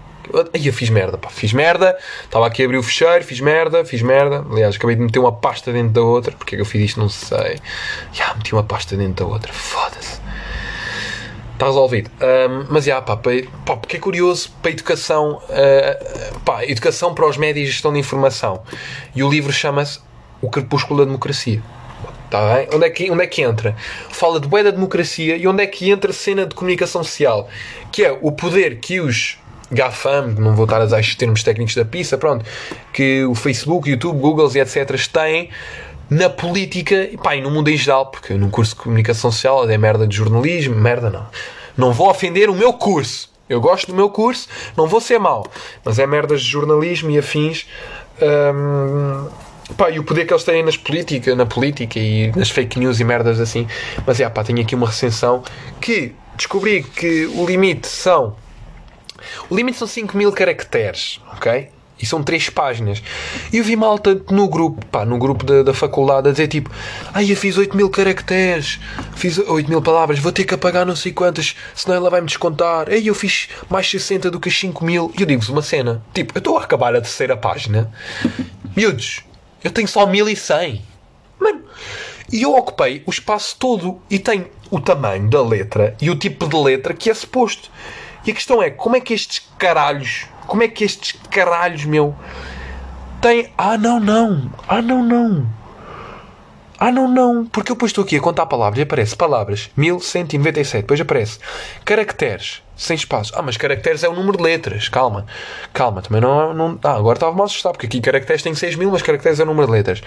Aí 0.53 0.67
eu 0.67 0.73
fiz 0.73 0.91
merda, 0.91 1.17
pá, 1.17 1.31
fiz 1.31 1.53
merda. 1.53 1.97
Estava 2.25 2.47
aqui 2.47 2.63
a 2.63 2.65
abrir 2.67 2.77
o 2.77 2.83
fecheiro, 2.83 3.25
fiz 3.25 3.41
merda, 3.41 3.85
fiz 3.85 4.03
merda. 4.03 4.45
Aliás, 4.51 4.77
acabei 4.77 4.95
de 4.95 5.03
meter 5.03 5.19
uma 5.19 5.33
pasta 5.33 5.73
dentro 5.73 5.93
da 5.93 6.03
outra. 6.03 6.33
Porque 6.33 6.55
é 6.55 6.59
que 6.59 6.63
eu 6.63 6.67
fiz 6.67 6.91
isto? 6.91 7.01
Não 7.01 7.09
sei. 7.09 7.59
Já, 8.13 8.35
meti 8.35 8.53
uma 8.53 8.63
pasta 8.63 8.97
dentro 8.97 9.25
da 9.25 9.33
outra. 9.33 9.53
Foda-se. 9.53 10.21
Está 11.59 11.67
resolvido. 11.67 12.09
Um, 12.21 12.67
mas 12.71 12.85
já, 12.85 13.03
pá, 13.03 13.17
pá, 13.17 13.77
porque 13.77 13.97
é 13.97 13.99
curioso 13.99 14.53
para 14.63 14.71
a 14.71 14.73
educação, 14.73 15.43
uh, 15.43 16.41
pá, 16.45 16.65
educação 16.65 17.13
para 17.13 17.27
os 17.27 17.37
médios 17.37 17.69
e 17.69 17.73
gestão 17.73 17.93
de 17.93 17.99
informação. 17.99 18.63
E 19.13 19.25
o 19.25 19.29
livro 19.29 19.53
chama-se 19.53 19.99
O 20.41 20.49
Crepúsculo 20.49 21.01
da 21.01 21.07
Democracia. 21.07 21.61
Tá 22.31 22.55
bem? 22.55 22.69
Onde 22.73 22.87
é, 22.87 22.91
que, 22.91 23.11
onde 23.11 23.25
é 23.25 23.27
que 23.27 23.43
entra? 23.43 23.75
Fala 24.09 24.39
de 24.39 24.47
boa 24.47 24.63
da 24.63 24.71
democracia 24.71 25.37
e 25.37 25.49
onde 25.49 25.61
é 25.61 25.67
que 25.67 25.91
entra 25.91 26.13
a 26.13 26.15
cena 26.15 26.47
de 26.47 26.55
comunicação 26.55 27.03
social, 27.03 27.49
que 27.91 28.05
é 28.05 28.17
o 28.23 28.31
poder 28.31 28.79
que 28.79 29.01
os 29.01 29.37
GAFAM, 29.73 30.35
não 30.39 30.55
vou 30.55 30.65
estar 30.65 30.81
a 30.81 30.85
usar 30.85 31.01
estes 31.01 31.17
termos 31.17 31.43
técnicos 31.43 31.75
da 31.75 31.85
pizza, 31.85 32.17
pronto, 32.17 32.45
que 32.93 33.25
o 33.25 33.35
Facebook, 33.35 33.91
YouTube, 33.91 34.21
Google 34.21 34.49
e 34.55 34.61
etc. 34.61 34.97
têm 35.13 35.51
na 36.11 36.31
política 36.31 37.09
e, 37.13 37.17
pá, 37.17 37.37
e 37.37 37.41
no 37.41 37.51
mundo 37.51 37.69
em 37.69 37.77
geral, 37.77 38.07
porque 38.07 38.35
no 38.35 38.51
curso 38.51 38.75
de 38.75 38.81
comunicação 38.81 39.31
social 39.31 39.69
é 39.69 39.79
merda 39.79 40.07
de 40.07 40.17
jornalismo, 40.17 40.75
merda 40.75 41.11
não. 41.11 41.27
Não 41.77 41.93
vou 41.93 42.09
ofender 42.09 42.51
o 42.51 42.55
meu 42.55 42.73
curso, 42.73 43.31
Eu 43.49 43.61
gosto 43.61 43.87
do 43.87 43.95
meu 43.95 44.11
curso, 44.11 44.49
não 44.77 44.87
vou 44.87 45.01
ser 45.01 45.19
mau, 45.19 45.47
mas 45.85 45.99
é 45.99 46.07
merdas 46.07 46.43
de 46.43 46.49
jornalismo 46.49 47.11
e 47.11 47.19
afins. 47.19 47.67
Hum, 48.21 49.29
pá, 49.77 49.91
e 49.91 49.99
o 49.99 50.05
poder 50.05 50.27
que 50.27 50.33
eles 50.33 50.45
têm 50.45 50.63
nas 50.63 50.77
política, 50.77 51.35
na 51.35 51.47
política 51.47 51.99
e 51.99 52.31
nas 52.37 52.51
fake 52.51 52.79
news 52.79 53.01
e 53.01 53.05
merdas 53.05 53.41
assim. 53.41 53.67
Mas 54.07 54.21
é, 54.21 54.29
pá, 54.29 54.45
tenho 54.45 54.61
aqui 54.61 54.75
uma 54.75 54.87
recensão 54.87 55.43
que 55.81 56.15
descobri 56.37 56.83
que 56.83 57.27
o 57.27 57.47
limite 57.47 57.87
são. 57.87 58.37
O 59.49 59.57
limite 59.57 59.79
são 59.79 59.87
5 59.87 60.17
mil 60.17 60.33
caracteres, 60.33 61.21
ok? 61.33 61.71
E 62.01 62.07
são 62.07 62.23
três 62.23 62.49
páginas. 62.49 63.03
E 63.53 63.59
eu 63.59 63.65
vi 63.65 63.75
malta 63.75 64.21
no 64.31 64.49
grupo, 64.49 64.85
pá, 64.87 65.05
no 65.05 65.19
grupo 65.19 65.45
da, 65.45 65.63
da 65.63 65.75
faculdade 65.75 66.29
a 66.29 66.33
dizer 66.33 66.49
tipo: 66.49 66.71
Ai, 67.13 67.31
eu 67.31 67.37
fiz 67.37 67.59
8 67.59 67.77
mil 67.77 67.91
caracteres, 67.91 68.79
fiz 69.17 69.39
8 69.39 69.69
mil 69.69 69.83
palavras, 69.83 70.19
vou 70.19 70.31
ter 70.31 70.45
que 70.45 70.55
apagar 70.55 70.87
não 70.87 70.95
sei 70.95 71.13
quantas, 71.13 71.57
senão 71.75 71.97
ela 71.97 72.11
vai 72.11 72.21
me 72.21 72.27
descontar. 72.27 72.89
Ai, 72.89 73.03
eu 73.05 73.15
fiz 73.15 73.49
mais 73.69 73.91
60 73.91 74.31
do 74.31 74.39
que 74.39 74.51
5 74.51 74.85
mil. 74.85 75.13
E 75.19 75.23
eu 75.23 75.27
digo-vos 75.27 75.49
uma 75.49 75.63
cena: 75.63 76.03
Tipo, 76.15 76.37
eu 76.37 76.39
estou 76.39 76.59
a 76.59 76.63
acabar 76.63 76.95
a 76.95 77.01
terceira 77.01 77.37
página. 77.37 77.91
Miúdos, 78.77 79.25
eu 79.63 79.71
tenho 79.71 79.89
só 79.89 80.07
1100. 80.07 80.83
Mano, 81.41 81.63
e 82.33 82.43
eu 82.43 82.55
ocupei 82.55 83.03
o 83.07 83.11
espaço 83.11 83.57
todo 83.59 84.01
e 84.11 84.19
tenho 84.19 84.47
o 84.71 84.81
tamanho 84.81 85.29
da 85.31 85.43
letra 85.43 85.97
e 86.01 86.11
o 86.11 86.17
tipo 86.17 86.47
de 86.47 86.57
letra 86.57 86.95
que 86.95 87.11
é 87.11 87.15
suposto. 87.15 87.71
E 88.29 88.31
a 88.31 88.35
questão 88.35 88.63
é: 88.63 88.71
como 88.71 88.95
é 88.95 89.01
que 89.01 89.13
estes 89.13 89.43
caralhos 89.59 90.29
como 90.49 90.63
é 90.63 90.69
que 90.69 90.83
estes 90.83 91.15
caralhos, 91.31 91.85
meu, 91.85 92.17
têm. 93.21 93.53
Ah, 93.57 93.77
não, 93.77 94.01
não. 94.01 94.51
Ah, 94.67 94.81
não, 94.81 95.05
não. 95.05 95.47
Ah, 96.81 96.91
não, 96.91 97.07
não. 97.07 97.45
Porque 97.45 97.71
eu 97.71 97.77
depois 97.77 97.91
estou 97.91 98.03
aqui 98.03 98.17
a 98.17 98.21
contar 98.21 98.47
palavras 98.47 98.79
e 98.79 98.83
aparece 98.83 99.15
palavras 99.15 99.69
1197. 99.77 100.83
Depois 100.83 101.01
aparece 101.01 101.39
caracteres 101.85 102.63
sem 102.75 102.97
espaço. 102.97 103.33
Ah, 103.37 103.43
mas 103.43 103.59
caracteres 103.59 104.03
é 104.03 104.09
o 104.09 104.15
número 104.15 104.39
de 104.39 104.43
letras. 104.43 104.89
Calma. 104.89 105.27
Calma. 105.75 106.01
Também 106.01 106.23
não. 106.23 106.55
não... 106.55 106.79
Ah, 106.83 106.95
agora 106.95 107.17
estava-me 107.17 107.43
a 107.43 107.45
assustar 107.45 107.73
porque 107.73 107.87
aqui 107.87 108.01
caracteres 108.01 108.43
tem 108.43 108.55
6 108.55 108.77
mil, 108.77 108.91
mas 108.91 109.03
caracteres 109.03 109.39
é 109.39 109.43
o 109.43 109.47
número 109.47 109.67
de 109.67 109.73
letras. 109.73 110.01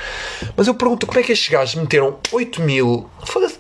Mas 0.58 0.66
eu 0.66 0.74
pergunto 0.74 1.06
como 1.06 1.20
é 1.20 1.24
que 1.24 1.34
estes 1.34 1.50
gajos 1.50 1.76
meteram 1.76 2.18
8 2.32 2.62
mil. 2.64 3.08
Foda-se. 3.26 3.60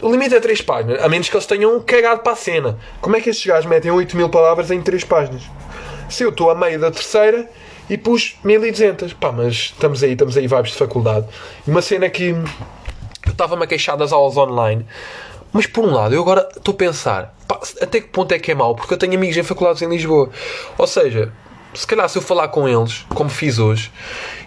O 0.00 0.10
limite 0.10 0.34
é 0.34 0.40
3 0.40 0.60
páginas. 0.60 1.02
A 1.02 1.08
menos 1.08 1.28
que 1.28 1.36
eles 1.36 1.46
tenham 1.46 1.80
cagado 1.80 2.20
para 2.20 2.32
a 2.32 2.36
cena. 2.36 2.78
Como 3.00 3.16
é 3.16 3.20
que 3.20 3.30
estes 3.30 3.46
gajos 3.46 3.66
metem 3.66 3.90
8 3.90 4.16
mil 4.16 4.28
palavras 4.28 4.70
em 4.70 4.80
3 4.82 5.04
páginas? 5.04 5.42
Se 6.08 6.22
eu 6.22 6.28
estou 6.28 6.50
a 6.50 6.54
meio 6.54 6.78
da 6.78 6.90
terceira 6.90 7.48
e 7.88 7.96
pus 7.96 8.36
1200. 8.44 9.14
Pá, 9.14 9.32
mas 9.32 9.54
estamos 9.54 10.02
aí, 10.02 10.12
estamos 10.12 10.36
aí, 10.36 10.46
vibes 10.46 10.72
de 10.72 10.76
faculdade. 10.76 11.26
Uma 11.66 11.80
cena 11.80 12.10
que 12.10 12.28
eu 13.26 13.32
estava-me 13.32 13.64
a 13.64 13.66
queixar 13.66 13.96
das 13.96 14.12
aulas 14.12 14.36
online. 14.36 14.86
Mas 15.52 15.66
por 15.66 15.84
um 15.84 15.92
lado, 15.92 16.14
eu 16.14 16.20
agora 16.20 16.46
estou 16.54 16.74
a 16.74 16.76
pensar, 16.76 17.34
pá, 17.48 17.58
até 17.80 18.00
que 18.00 18.08
ponto 18.08 18.32
é 18.32 18.38
que 18.38 18.52
é 18.52 18.54
mau? 18.54 18.74
Porque 18.76 18.92
eu 18.92 18.98
tenho 18.98 19.14
amigos 19.14 19.36
em 19.36 19.42
faculdades 19.42 19.80
em 19.80 19.88
Lisboa. 19.88 20.28
Ou 20.76 20.86
seja, 20.86 21.32
se 21.72 21.86
calhar 21.86 22.06
se 22.10 22.18
eu 22.18 22.22
falar 22.22 22.48
com 22.48 22.68
eles, 22.68 23.06
como 23.14 23.30
fiz 23.30 23.58
hoje, 23.58 23.90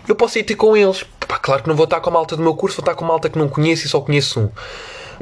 eu 0.07 0.15
posso 0.15 0.38
ir 0.38 0.43
ter 0.43 0.55
com 0.55 0.77
eles. 0.77 1.03
Pá, 1.27 1.39
claro 1.39 1.63
que 1.63 1.69
não 1.69 1.75
vou 1.75 1.85
estar 1.85 1.99
com 2.01 2.12
a 2.12 2.13
malta 2.13 2.35
do 2.35 2.43
meu 2.43 2.53
curso, 2.53 2.77
vou 2.77 2.83
estar 2.83 2.93
com 2.93 3.05
a 3.05 3.07
malta 3.07 3.29
que 3.29 3.39
não 3.39 3.49
conheço 3.49 3.88
e 3.88 3.89
só 3.89 3.99
conheço 3.99 4.39
um 4.39 4.51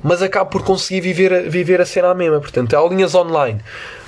mas 0.04 0.22
acabo 0.22 0.50
por 0.50 0.64
conseguir 0.64 1.02
viver 1.02 1.50
viver 1.50 1.82
a 1.82 1.86
cena 1.86 2.12
à 2.12 2.14
mesma. 2.14 2.40
Portanto, 2.40 2.74
aulinhas 2.74 3.16
online. 3.16 3.60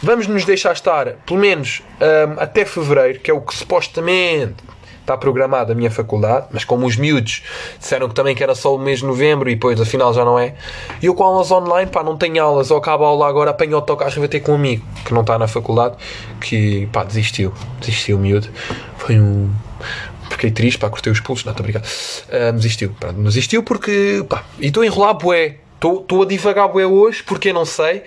Vamos 0.01 0.27
nos 0.27 0.45
deixar 0.45 0.73
estar, 0.73 1.13
pelo 1.25 1.39
menos 1.39 1.81
um, 1.99 2.41
até 2.41 2.65
fevereiro, 2.65 3.19
que 3.19 3.29
é 3.29 3.33
o 3.33 3.41
que 3.41 3.55
supostamente 3.55 4.55
está 5.09 5.17
programado 5.17 5.71
a 5.71 5.75
minha 5.75 5.89
faculdade, 5.89 6.47
mas 6.51 6.63
como 6.63 6.85
os 6.85 6.95
miúdos 6.95 7.43
disseram 7.79 8.07
que 8.07 8.13
também 8.13 8.35
que 8.35 8.43
era 8.43 8.53
só 8.53 8.75
o 8.75 8.77
mês 8.77 8.99
de 8.99 9.05
novembro 9.05 9.49
e 9.49 9.55
depois 9.55 9.81
afinal 9.81 10.13
já 10.13 10.23
não 10.23 10.37
é, 10.37 10.53
e 11.01 11.07
eu 11.07 11.15
com 11.15 11.23
aulas 11.23 11.49
online, 11.51 11.89
pá, 11.89 12.03
não 12.03 12.15
tenho 12.15 12.41
aulas, 12.43 12.69
ou 12.69 12.77
acabo 12.77 13.03
a 13.03 13.07
aula 13.07 13.27
agora, 13.27 13.49
apanho 13.49 13.71
o 13.71 13.75
autocarro 13.75 14.11
e 14.11 14.19
vou 14.19 14.27
ter 14.27 14.39
com 14.39 14.51
um 14.51 14.55
amigo 14.55 14.85
que 15.03 15.13
não 15.13 15.21
está 15.21 15.39
na 15.39 15.47
faculdade, 15.47 15.95
que 16.39 16.87
pá, 16.93 17.03
desistiu, 17.03 17.51
desistiu 17.79 18.19
miúdo, 18.19 18.49
foi 18.97 19.19
um. 19.19 19.51
Fiquei 20.29 20.51
triste, 20.51 20.77
pá, 20.77 20.89
cortei 20.91 21.11
os 21.11 21.19
pulsos, 21.19 21.43
não, 21.43 21.53
estou 21.53 21.63
obrigado. 21.63 21.85
Uh, 21.85 22.53
desistiu, 22.53 22.95
pá, 22.99 23.11
desistiu 23.11 23.63
porque, 23.63 24.23
pá, 24.29 24.43
e 24.59 24.67
estou 24.67 24.83
a 24.83 24.85
enrolar 24.85 25.15
bué, 25.15 25.55
Estou 25.81 26.23
a 26.23 26.25
divagar 26.25 26.67
bué 26.67 26.85
hoje, 26.85 27.23
porque 27.23 27.53
não 27.53 27.65
sei. 27.65 28.03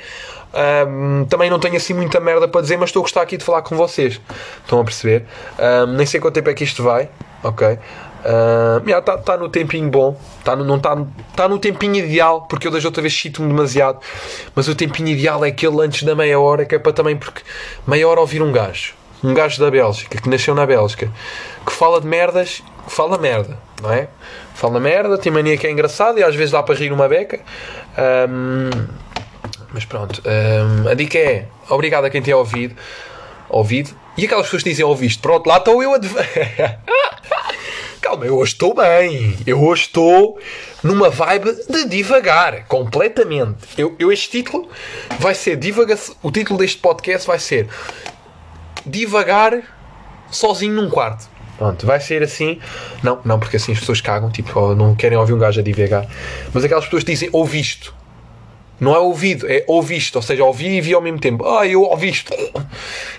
Um, 0.54 1.24
também 1.24 1.48
não 1.48 1.58
tenho 1.58 1.76
assim 1.76 1.94
muita 1.94 2.20
merda 2.20 2.46
para 2.46 2.60
dizer, 2.60 2.76
mas 2.76 2.90
estou 2.90 3.00
a 3.00 3.04
gostar 3.04 3.22
aqui 3.22 3.38
de 3.38 3.44
falar 3.44 3.62
com 3.62 3.76
vocês. 3.76 4.20
Estão 4.60 4.80
a 4.80 4.84
perceber? 4.84 5.24
Um, 5.58 5.92
nem 5.94 6.04
sei 6.04 6.20
quanto 6.20 6.34
tempo 6.34 6.50
é 6.50 6.54
que 6.54 6.64
isto 6.64 6.82
vai. 6.82 7.08
Ok. 7.42 7.66
Está 8.22 8.80
uh, 8.80 8.88
yeah, 8.88 9.18
tá 9.18 9.36
no 9.36 9.48
tempinho 9.48 9.90
bom, 9.90 10.16
tá 10.44 10.54
no, 10.54 10.64
não 10.64 10.76
está 10.76 10.96
tá 11.34 11.48
no 11.48 11.58
tempinho 11.58 11.96
ideal, 11.96 12.42
porque 12.42 12.68
eu 12.68 12.70
das 12.70 12.84
outra 12.84 13.02
vez 13.02 13.12
chito-me 13.12 13.48
demasiado. 13.48 13.98
Mas 14.54 14.68
o 14.68 14.76
tempinho 14.76 15.08
ideal 15.08 15.44
é 15.44 15.48
aquele 15.48 15.80
antes 15.80 16.04
da 16.04 16.14
meia 16.14 16.38
hora, 16.38 16.64
que 16.64 16.74
é 16.76 16.78
para 16.78 16.92
também, 16.92 17.16
porque 17.16 17.42
meia 17.84 18.06
hora 18.08 18.20
ouvir 18.20 18.40
um 18.40 18.52
gajo, 18.52 18.94
um 19.24 19.34
gajo 19.34 19.60
da 19.60 19.68
Bélgica, 19.70 20.20
que 20.20 20.28
nasceu 20.28 20.54
na 20.54 20.64
Bélgica, 20.64 21.10
que 21.66 21.72
fala 21.72 22.00
de 22.00 22.06
merdas, 22.06 22.62
fala 22.88 23.18
merda, 23.18 23.56
não 23.80 23.92
é? 23.92 24.08
fala 24.54 24.78
merda, 24.78 25.18
tem 25.18 25.32
mania 25.32 25.56
que 25.56 25.66
é 25.66 25.70
engraçado 25.70 26.18
e 26.18 26.22
às 26.22 26.34
vezes 26.34 26.52
dá 26.52 26.62
para 26.62 26.74
rir 26.74 26.92
uma 26.92 27.08
beca. 27.08 27.40
Um, 28.28 28.70
mas 29.72 29.84
pronto, 29.84 30.22
um, 30.24 30.88
a 30.88 30.94
dica 30.94 31.18
é 31.18 31.46
obrigado 31.68 32.04
a 32.04 32.10
quem 32.10 32.22
tem 32.22 32.34
ouvido. 32.34 32.76
Ouvido. 33.48 33.90
E 34.16 34.24
aquelas 34.24 34.46
pessoas 34.46 34.62
que 34.62 34.70
dizem 34.70 34.84
ouviste, 34.84 35.20
pronto, 35.20 35.46
lá 35.46 35.56
estou 35.56 35.82
eu 35.82 35.94
a. 35.94 35.98
Calma, 38.00 38.26
eu 38.26 38.36
hoje 38.36 38.52
estou 38.52 38.74
bem. 38.74 39.36
Eu 39.46 39.62
hoje 39.62 39.82
estou 39.82 40.38
numa 40.82 41.08
vibe 41.08 41.52
de 41.68 41.88
divagar, 41.88 42.66
completamente. 42.66 43.68
Eu, 43.78 43.94
eu 43.98 44.12
este 44.12 44.30
título 44.30 44.68
vai 45.18 45.34
ser 45.34 45.56
divaga 45.56 45.98
O 46.22 46.30
título 46.30 46.58
deste 46.58 46.78
podcast 46.78 47.26
vai 47.26 47.38
ser 47.38 47.68
Divagar 48.84 49.62
sozinho 50.30 50.74
num 50.74 50.90
quarto. 50.90 51.31
Pronto, 51.58 51.86
vai 51.86 52.00
ser 52.00 52.22
assim. 52.22 52.58
Não, 53.02 53.20
não, 53.24 53.38
porque 53.38 53.56
assim 53.56 53.72
as 53.72 53.80
pessoas 53.80 54.00
cagam, 54.00 54.30
tipo, 54.30 54.74
não 54.74 54.94
querem 54.94 55.16
ouvir 55.18 55.32
um 55.32 55.38
gajo 55.38 55.60
a 55.60 55.62
divagar. 55.62 56.06
Mas 56.52 56.64
aquelas 56.64 56.84
pessoas 56.84 57.04
dizem 57.04 57.28
ouvisto. 57.32 57.94
Não 58.80 58.96
é 58.96 58.98
ouvido, 58.98 59.46
é 59.48 59.62
ouviste, 59.68 60.16
ou 60.16 60.22
seja, 60.22 60.42
ouvi 60.42 60.78
e 60.78 60.80
vi 60.80 60.92
ao 60.92 61.00
mesmo 61.00 61.20
tempo. 61.20 61.46
Ah, 61.46 61.64
eu 61.64 61.82
ouviste. 61.82 62.32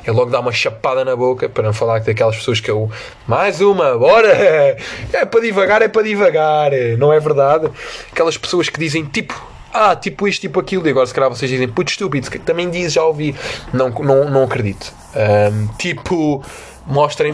É 0.03 0.11
logo 0.11 0.29
dar 0.29 0.41
uma 0.41 0.51
chapada 0.51 1.05
na 1.05 1.15
boca 1.15 1.47
para 1.47 1.63
não 1.63 1.71
falar 1.71 1.99
daquelas 1.99 2.35
pessoas 2.35 2.59
que 2.59 2.69
eu. 2.69 2.91
Mais 3.25 3.61
uma, 3.61 3.97
bora! 3.97 4.75
É 5.13 5.25
para 5.25 5.39
divagar, 5.39 5.81
é 5.81 5.87
para 5.87 6.01
divagar, 6.01 6.71
não 6.97 7.13
é 7.13 7.19
verdade? 7.19 7.69
Aquelas 8.11 8.37
pessoas 8.37 8.67
que 8.67 8.77
dizem 8.77 9.05
tipo, 9.05 9.41
ah, 9.73 9.95
tipo 9.95 10.27
isto, 10.27 10.41
tipo 10.41 10.59
aquilo, 10.59 10.85
e 10.85 10.89
agora 10.89 11.07
se 11.07 11.13
calhar 11.13 11.29
vocês 11.29 11.49
dizem 11.49 11.69
puto 11.69 11.91
estúpido, 11.91 12.29
também 12.39 12.69
diz, 12.69 12.91
já 12.91 13.03
ouvi. 13.03 13.33
Não, 13.71 13.89
não, 13.89 14.29
não 14.29 14.43
acredito. 14.43 14.93
Um, 15.15 15.67
tipo, 15.77 16.43
mostrem 16.85 17.33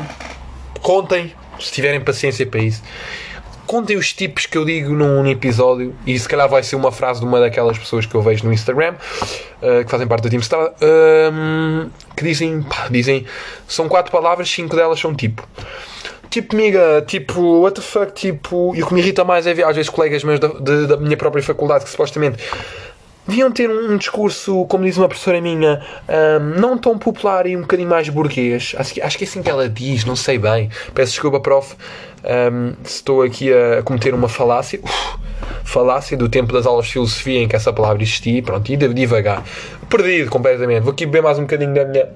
contem, 0.90 1.32
se 1.60 1.72
tiverem 1.72 2.02
paciência 2.02 2.48
para 2.48 2.62
isso, 2.62 2.82
contem 3.68 3.96
os 3.96 4.12
tipos 4.12 4.48
que 4.48 4.58
eu 4.58 4.66
digo 4.66 4.92
num, 4.92 5.28
episódio 5.28 5.96
e 6.04 6.18
se 6.18 6.28
calhar 6.28 6.50
vai 6.50 6.64
ser 6.64 6.76
uma 6.76 6.92
frase 6.92 7.20
de 7.20 7.28
uma 7.28 7.40
daquelas 7.40 7.78
pessoas 7.78 8.08
que 8.08 8.16
eu 8.16 8.24
vejo 8.24 8.44
no 8.44 8.52
Instagram 8.52 8.96
uh, 9.62 9.86
que 9.86 9.92
fazem 9.92 10.08
parte 10.08 10.24
do 10.24 10.32
Team 10.32 10.42
Star 10.42 10.66
uh, 10.66 11.90
que 12.18 12.24
dizem, 12.24 12.64
pá, 12.64 12.88
dizem 12.90 13.24
são 13.68 13.88
quatro 13.88 14.12
palavras, 14.12 14.50
cinco 14.50 14.76
delas 14.76 15.00
são 15.00 15.14
tipo. 15.14 15.48
Tipo 16.28 16.56
miga, 16.56 17.04
tipo 17.06 17.62
what 17.62 17.80
the 17.80 17.86
fuck, 17.86 18.12
tipo 18.12 18.74
e 18.76 18.82
o 18.82 18.88
que 18.88 18.94
me 18.96 19.00
irrita 19.00 19.24
mais 19.24 19.46
é 19.46 19.54
ver 19.54 19.66
às 19.66 19.76
vezes 19.76 19.92
colegas 19.92 20.24
meus 20.24 20.40
da, 20.40 20.48
de, 20.48 20.88
da 20.88 20.98
minha 20.98 21.18
própria 21.18 21.44
faculdade 21.44 21.84
que 21.84 21.92
supostamente 21.92 22.44
deviam 23.30 23.52
ter 23.52 23.70
um, 23.70 23.96
discurso, 23.96 24.66
como 24.66 24.84
diz 24.84 24.98
uma 24.98 25.08
professora 25.08 25.40
minha, 25.40 25.82
um, 26.10 26.60
não 26.60 26.78
tão 26.78 26.98
popular 26.98 27.46
e 27.46 27.56
um 27.56 27.62
bocadinho 27.62 27.88
mais 27.88 28.10
burguês. 28.10 28.76
Acho 28.78 28.94
que, 28.96 29.02
acho 29.02 29.18
que 29.18 29.24
é 29.24 29.28
assim 29.28 29.42
que 29.42 29.50
ela 29.50 29.70
diz, 29.70 30.04
não 30.04 30.16
sei 30.16 30.38
bem. 30.38 30.70
Peço 30.94 31.14
desculpa, 31.14 31.40
prof, 31.40 31.76
um, 32.24 32.74
se 32.84 32.96
estou 32.96 33.22
aqui 33.22 33.54
a 33.54 33.84
cometer 33.84 34.14
uma 34.14 34.28
falácia. 34.28 34.80
Uf, 34.84 35.20
falácia 35.64 36.18
do 36.18 36.28
tempo 36.28 36.52
das 36.52 36.66
aulas 36.66 36.88
de 36.88 36.94
filosofia 36.94 37.40
em 37.40 37.48
que 37.48 37.56
essa 37.56 37.72
palavra 37.72 38.02
existia. 38.02 38.42
Pronto, 38.42 38.70
e 38.70 38.76
devagar. 38.76 39.44
Perdido 39.88 40.30
completamente. 40.30 40.82
Vou 40.82 40.92
aqui 40.92 41.06
beber 41.06 41.22
mais 41.22 41.38
um 41.38 41.44
bocadinho 41.44 41.74
da 41.74 41.86
minha. 41.86 42.10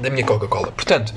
da 0.00 0.10
minha 0.10 0.26
Coca-Cola. 0.26 0.72
Portanto. 0.72 1.14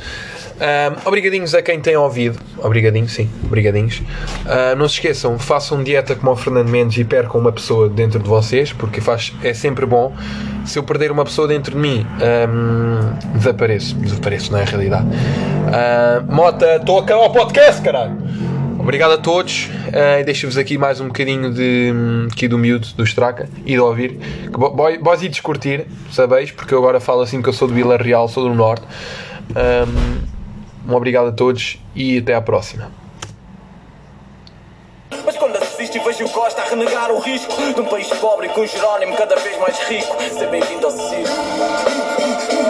Um, 0.61 1.07
obrigadinhos 1.07 1.55
a 1.55 1.61
quem 1.61 1.79
tem 1.79 1.97
ouvido. 1.97 2.39
Obrigadinhos, 2.59 3.13
sim, 3.13 3.27
obrigadinhos. 3.43 3.97
Uh, 3.97 4.75
não 4.77 4.87
se 4.87 4.95
esqueçam, 4.95 5.39
façam 5.39 5.83
dieta 5.83 6.15
como 6.15 6.31
o 6.31 6.35
Fernando 6.35 6.69
Mendes 6.69 6.99
e 6.99 7.03
percam 7.03 7.41
uma 7.41 7.51
pessoa 7.51 7.89
dentro 7.89 8.19
de 8.19 8.29
vocês, 8.29 8.71
porque 8.71 9.01
faz, 9.01 9.33
é 9.43 9.55
sempre 9.55 9.87
bom. 9.87 10.15
Se 10.63 10.77
eu 10.77 10.83
perder 10.83 11.11
uma 11.11 11.25
pessoa 11.25 11.47
dentro 11.47 11.73
de 11.73 11.79
mim, 11.79 12.05
um, 12.47 13.37
desapareço. 13.37 13.95
Desapareço, 13.95 14.51
não 14.51 14.59
é 14.59 14.61
a 14.61 14.65
realidade. 14.65 15.07
Uh, 15.07 16.31
Mota, 16.31 16.75
estou 16.75 16.99
a 16.99 17.01
acabar 17.01 17.23
o 17.23 17.31
podcast, 17.31 17.81
caralho! 17.81 18.17
Obrigado 18.77 19.13
a 19.13 19.17
todos 19.17 19.65
uh, 19.87 20.19
e 20.19 20.23
deixo-vos 20.23 20.57
aqui 20.57 20.77
mais 20.77 20.99
um 20.99 21.07
bocadinho 21.07 21.51
de, 21.51 21.91
aqui 22.31 22.47
do 22.47 22.59
miúdo, 22.59 22.87
do 22.95 23.03
Straca 23.03 23.49
e 23.65 23.73
de 23.73 23.79
ouvir. 23.79 24.19
Vós 25.01 25.23
ides 25.23 25.39
curtir, 25.39 25.87
sabeis, 26.11 26.51
porque 26.51 26.73
eu 26.73 26.77
agora 26.77 26.99
falo 26.99 27.21
assim 27.21 27.41
que 27.41 27.49
eu 27.49 27.53
sou 27.53 27.67
do 27.67 27.73
Vila 27.73 27.97
Real, 27.97 28.27
sou 28.27 28.47
do 28.47 28.53
Norte. 28.53 28.85
Um, 29.51 30.40
um 30.87 30.93
obrigado 30.95 31.27
a 31.27 31.31
todos 31.31 31.79
e 31.95 32.17
até 32.17 32.35
à 32.35 32.41
próxima. 32.41 32.91
Mas 35.25 35.37
quando 35.37 35.55
e 35.95 35.99
vejo 35.99 36.29
Costa 36.29 36.61
a 36.61 36.65
renegar 36.65 37.11
o 37.11 37.19
risco 37.19 37.53
de 37.73 37.81
um 37.81 37.85
país 37.85 38.07
pobre 38.07 38.47
com 38.49 38.65
Jerónimo 38.65 39.15
cada 39.17 39.35
vez 39.35 39.57
mais 39.57 39.77
rico. 39.89 40.15
Bem-vindo 40.49 40.85
ao 40.85 40.91
circo. 40.91 41.33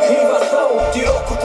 Invasão, 0.09 0.91
tirou 0.91 1.41